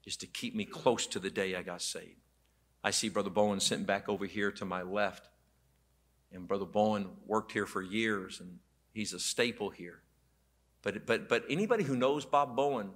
is 0.04 0.16
to 0.18 0.26
keep 0.26 0.54
me 0.54 0.64
close 0.64 1.06
to 1.06 1.18
the 1.18 1.30
day 1.30 1.54
I 1.54 1.62
got 1.62 1.82
saved. 1.82 2.20
I 2.82 2.90
see 2.90 3.08
Brother 3.08 3.30
Bowen 3.30 3.60
sitting 3.60 3.84
back 3.84 4.08
over 4.08 4.26
here 4.26 4.50
to 4.52 4.64
my 4.64 4.82
left. 4.82 5.28
And 6.32 6.46
Brother 6.46 6.64
Bowen 6.64 7.08
worked 7.26 7.52
here 7.52 7.66
for 7.66 7.82
years 7.82 8.40
and 8.40 8.58
he's 8.92 9.12
a 9.12 9.20
staple 9.20 9.70
here. 9.70 10.00
But, 10.82 11.06
but, 11.06 11.28
but 11.28 11.44
anybody 11.48 11.84
who 11.84 11.96
knows 11.96 12.24
Bob 12.24 12.56
Bowen 12.56 12.90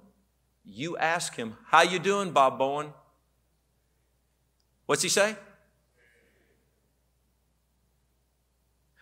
You 0.65 0.97
ask 0.97 1.35
him, 1.35 1.57
How 1.65 1.81
you 1.81 1.99
doing, 1.99 2.31
Bob 2.31 2.57
Bowen? 2.57 2.93
What's 4.85 5.01
he 5.01 5.09
say? 5.09 5.35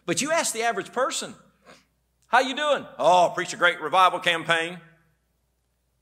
But 0.06 0.22
you 0.22 0.32
ask 0.32 0.54
the 0.54 0.64
average 0.64 0.92
person, 0.92 1.36
How 2.32 2.40
you 2.40 2.56
doing? 2.56 2.86
Oh, 2.98 3.34
preached 3.36 3.52
a 3.52 3.58
great 3.58 3.82
revival 3.82 4.18
campaign. 4.18 4.80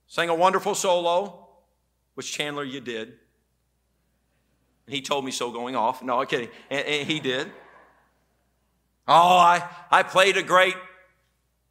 Sang 0.05 0.29
a 0.29 0.35
wonderful 0.35 0.75
solo, 0.75 1.47
which 2.13 2.31
Chandler, 2.31 2.63
you 2.63 2.81
did. 2.81 3.13
And 4.85 4.95
he 4.95 5.01
told 5.01 5.25
me 5.25 5.31
so 5.31 5.51
going 5.51 5.75
off. 5.75 6.03
No, 6.03 6.21
I'm 6.21 6.27
kidding. 6.27 6.49
And, 6.69 6.85
and 6.85 7.07
he 7.07 7.19
did. 7.19 7.47
Oh, 9.07 9.37
I, 9.37 9.67
I 9.89 10.03
played 10.03 10.37
a 10.37 10.43
great, 10.43 10.75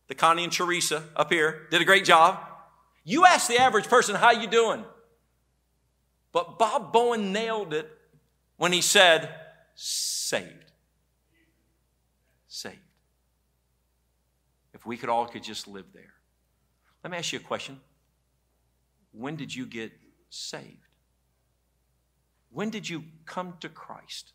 the 0.09 0.17
Connie 0.17 0.43
and 0.43 0.53
Teresa 0.53 1.05
up 1.15 1.33
here, 1.33 1.69
did 1.71 1.81
a 1.81 1.85
great 1.85 2.05
job. 2.05 2.41
You 3.05 3.27
ask 3.27 3.47
the 3.47 3.61
average 3.61 3.87
person, 3.87 4.17
how 4.17 4.33
you 4.33 4.49
doing? 4.49 4.85
But 6.33 6.59
Bob 6.59 6.93
Bowen 6.93 7.33
nailed 7.33 7.73
it 7.73 7.89
when 8.57 8.73
he 8.73 8.81
said. 8.81 9.33
Saved. 9.77 10.68
If 14.79 14.87
we 14.87 14.97
could 14.97 15.09
all 15.09 15.27
could 15.27 15.43
just 15.43 15.67
live 15.67 15.87
there. 15.93 16.15
Let 17.03 17.11
me 17.11 17.19
ask 17.19 17.33
you 17.33 17.41
a 17.41 17.43
question. 17.43 17.81
When 19.13 19.35
did 19.35 19.55
you 19.55 19.67
get 19.67 19.93
saved? 20.31 20.87
When 22.51 22.71
did 22.71 22.89
you 22.89 23.05
come 23.27 23.55
to 23.61 23.69
Christ? 23.69 24.33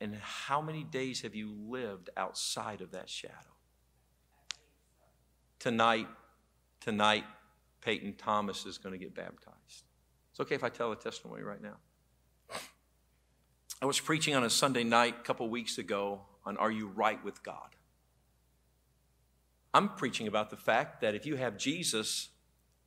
And 0.00 0.16
how 0.16 0.60
many 0.60 0.84
days 0.84 1.22
have 1.22 1.34
you 1.34 1.52
lived 1.68 2.10
outside 2.16 2.80
of 2.80 2.92
that 2.92 3.08
shadow? 3.08 3.34
Tonight, 5.58 6.08
tonight, 6.80 7.24
Peyton 7.80 8.14
Thomas 8.18 8.66
is 8.66 8.78
going 8.78 8.92
to 8.92 8.98
get 8.98 9.14
baptized. 9.14 9.84
It's 10.30 10.40
okay 10.40 10.54
if 10.54 10.64
I 10.64 10.68
tell 10.68 10.92
a 10.92 10.96
testimony 10.96 11.42
right 11.42 11.62
now. 11.62 11.76
I 13.80 13.86
was 13.86 13.98
preaching 13.98 14.34
on 14.34 14.44
a 14.44 14.50
Sunday 14.50 14.84
night 14.84 15.16
a 15.20 15.22
couple 15.22 15.48
weeks 15.48 15.78
ago 15.78 16.20
on 16.44 16.56
Are 16.56 16.70
You 16.70 16.88
Right 16.88 17.22
with 17.24 17.42
God? 17.42 17.76
I'm 19.74 19.88
preaching 19.90 20.26
about 20.26 20.50
the 20.50 20.56
fact 20.56 21.00
that 21.00 21.14
if 21.14 21.24
you 21.24 21.36
have 21.36 21.56
Jesus, 21.56 22.28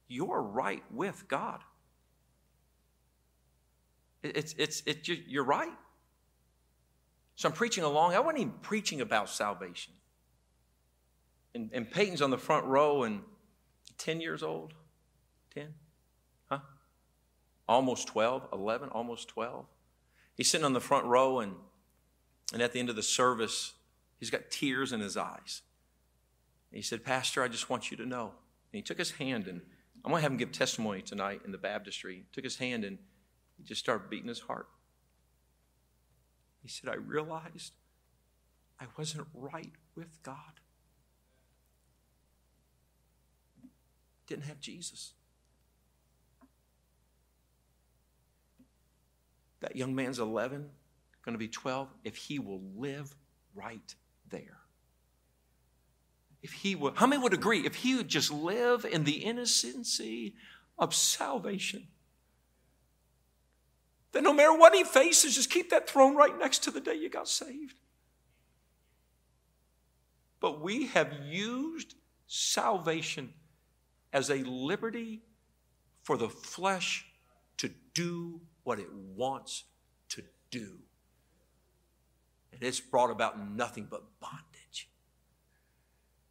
you're 0.08 0.42
right 0.42 0.84
with 0.92 1.28
God. 1.28 1.62
It's, 4.24 4.56
it's, 4.58 4.84
it's, 4.86 5.08
you're 5.08 5.44
right. 5.44 5.74
So 7.36 7.50
I'm 7.50 7.54
preaching 7.54 7.84
along. 7.84 8.14
I 8.14 8.20
wasn't 8.20 8.40
even 8.40 8.54
preaching 8.62 9.02
about 9.02 9.30
salvation. 9.30 9.94
And, 11.54 11.70
and 11.74 11.90
Peyton's 11.90 12.22
on 12.22 12.32
the 12.32 12.38
front 12.38 12.66
row 12.66 13.04
and 13.04 13.22
10 13.98 14.22
years 14.22 14.44
old. 14.44 14.74
10? 15.54 15.74
Huh? 16.50 16.60
Almost 17.68 18.08
12, 18.08 18.50
11, 18.54 18.90
almost 18.90 19.28
12. 19.30 19.66
He's 20.36 20.50
sitting 20.50 20.66
on 20.66 20.74
the 20.74 20.82
front 20.82 21.06
row, 21.06 21.40
and, 21.40 21.56
and 22.52 22.62
at 22.62 22.74
the 22.74 22.80
end 22.80 22.90
of 22.90 22.96
the 22.96 23.04
service, 23.04 23.74
he's 24.20 24.30
got 24.30 24.52
tears 24.52 24.92
in 24.92 25.00
his 25.00 25.16
eyes. 25.16 25.62
He 26.76 26.82
said, 26.82 27.06
Pastor, 27.06 27.42
I 27.42 27.48
just 27.48 27.70
want 27.70 27.90
you 27.90 27.96
to 27.98 28.06
know. 28.06 28.26
And 28.26 28.74
he 28.74 28.82
took 28.82 28.98
his 28.98 29.12
hand, 29.12 29.48
and 29.48 29.62
I'm 30.04 30.12
going 30.12 30.20
to 30.20 30.24
have 30.24 30.32
him 30.34 30.38
give 30.38 30.52
testimony 30.52 31.02
tonight 31.02 31.42
in 31.46 31.54
the 31.54 31.58
baptistry. 31.58 32.16
He 32.16 32.26
took 32.34 32.44
his 32.44 32.58
hand, 32.58 32.84
and 32.84 32.98
he 33.58 33.64
just 33.64 33.80
started 33.80 34.10
beating 34.10 34.28
his 34.28 34.42
heart. 34.42 34.68
He 36.62 36.68
said, 36.68 36.90
I 36.90 36.96
realized 36.96 37.76
I 38.78 38.86
wasn't 38.98 39.28
right 39.34 39.72
with 39.96 40.22
God. 40.22 40.60
Didn't 44.28 44.46
have 44.46 44.60
Jesus. 44.60 45.14
That 49.62 49.78
young 49.78 49.96
man's 49.96 50.20
11, 50.20 50.70
going 51.24 51.34
to 51.34 51.40
be 51.40 51.48
12, 51.48 51.88
if 52.04 52.18
he 52.18 52.38
will 52.38 52.62
live 52.76 53.16
right 53.54 53.96
there. 54.30 54.65
If 56.46 56.54
he 56.54 56.76
would, 56.76 56.96
how 56.98 57.08
many 57.08 57.20
would 57.24 57.34
agree? 57.34 57.66
If 57.66 57.74
he 57.74 57.96
would 57.96 58.08
just 58.08 58.32
live 58.32 58.86
in 58.86 59.04
the 59.04 59.24
innocency 59.24 60.36
of 60.78 60.94
salvation, 60.94 61.88
then 64.12 64.26
no 64.26 64.32
matter 64.32 64.56
what 64.56 64.76
he 64.76 64.84
faces, 64.84 65.34
just 65.34 65.50
keep 65.50 65.72
that 65.72 65.90
throne 65.90 66.16
right 66.16 66.38
next 66.38 66.60
to 66.66 66.70
the 66.70 66.80
day 66.80 66.94
you 66.94 67.10
got 67.10 67.28
saved. 67.28 67.80
But 70.40 70.62
we 70.62 70.86
have 70.86 71.12
used 71.26 71.96
salvation 72.28 73.34
as 74.14 74.30
a 74.30 74.44
liberty 74.44 75.24
for 76.04 76.16
the 76.16 76.30
flesh 76.30 77.08
to 77.58 77.72
do 77.96 78.40
what 78.64 78.78
it 78.78 78.94
wants 78.94 79.64
to 80.10 80.22
do. 80.52 80.78
And 82.54 82.62
it's 82.62 82.80
brought 82.80 83.10
about 83.10 83.50
nothing 83.50 83.88
but 83.90 84.04
bondage. 84.20 84.55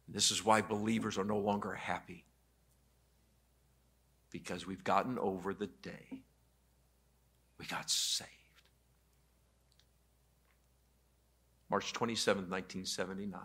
This 0.07 0.31
is 0.31 0.45
why 0.45 0.61
believers 0.61 1.17
are 1.17 1.23
no 1.23 1.37
longer 1.37 1.73
happy. 1.73 2.25
Because 4.31 4.67
we've 4.67 4.83
gotten 4.83 5.17
over 5.17 5.53
the 5.53 5.67
day 5.67 6.23
we 7.57 7.65
got 7.65 7.89
saved. 7.89 8.29
March 11.69 11.93
27, 11.93 12.43
1979, 12.43 13.41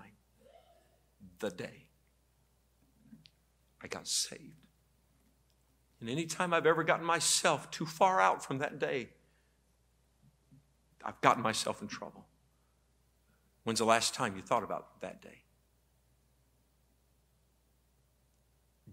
the 1.39 1.51
day 1.51 1.87
I 3.83 3.89
got 3.89 4.07
saved. 4.07 4.43
And 6.01 6.09
anytime 6.09 6.53
I've 6.53 6.67
ever 6.67 6.83
gotten 6.83 7.05
myself 7.05 7.71
too 7.71 7.87
far 7.87 8.21
out 8.21 8.45
from 8.45 8.59
that 8.59 8.79
day, 8.79 9.11
I've 11.05 11.21
gotten 11.21 11.43
myself 11.43 11.81
in 11.83 11.89
trouble. 11.89 12.27
When's 13.65 13.79
the 13.79 13.85
last 13.85 14.15
time 14.15 14.37
you 14.37 14.43
thought 14.43 14.63
about 14.63 15.01
that 15.01 15.23
day? 15.23 15.43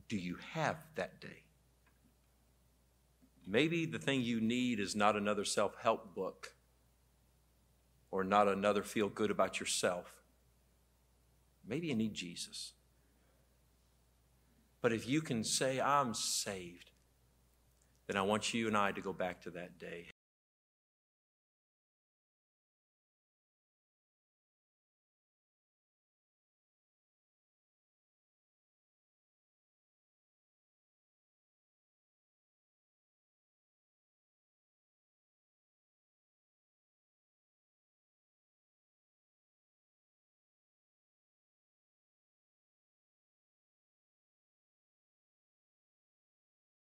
Do 0.09 0.17
you 0.17 0.37
have 0.53 0.77
that 0.95 1.19
day? 1.19 1.43
Maybe 3.45 3.85
the 3.85 3.99
thing 3.99 4.21
you 4.21 4.41
need 4.41 4.79
is 4.79 4.95
not 4.95 5.15
another 5.15 5.45
self 5.45 5.75
help 5.81 6.13
book 6.13 6.53
or 8.11 8.23
not 8.23 8.47
another 8.47 8.83
feel 8.83 9.09
good 9.09 9.31
about 9.31 9.59
yourself. 9.59 10.13
Maybe 11.67 11.87
you 11.87 11.95
need 11.95 12.13
Jesus. 12.13 12.73
But 14.81 14.93
if 14.93 15.07
you 15.07 15.21
can 15.21 15.43
say, 15.43 15.81
I'm 15.81 16.13
saved, 16.13 16.91
then 18.07 18.15
I 18.15 18.21
want 18.21 18.53
you 18.53 18.67
and 18.67 18.77
I 18.77 18.91
to 18.91 19.01
go 19.01 19.11
back 19.11 19.41
to 19.41 19.49
that 19.51 19.79
day. 19.79 20.07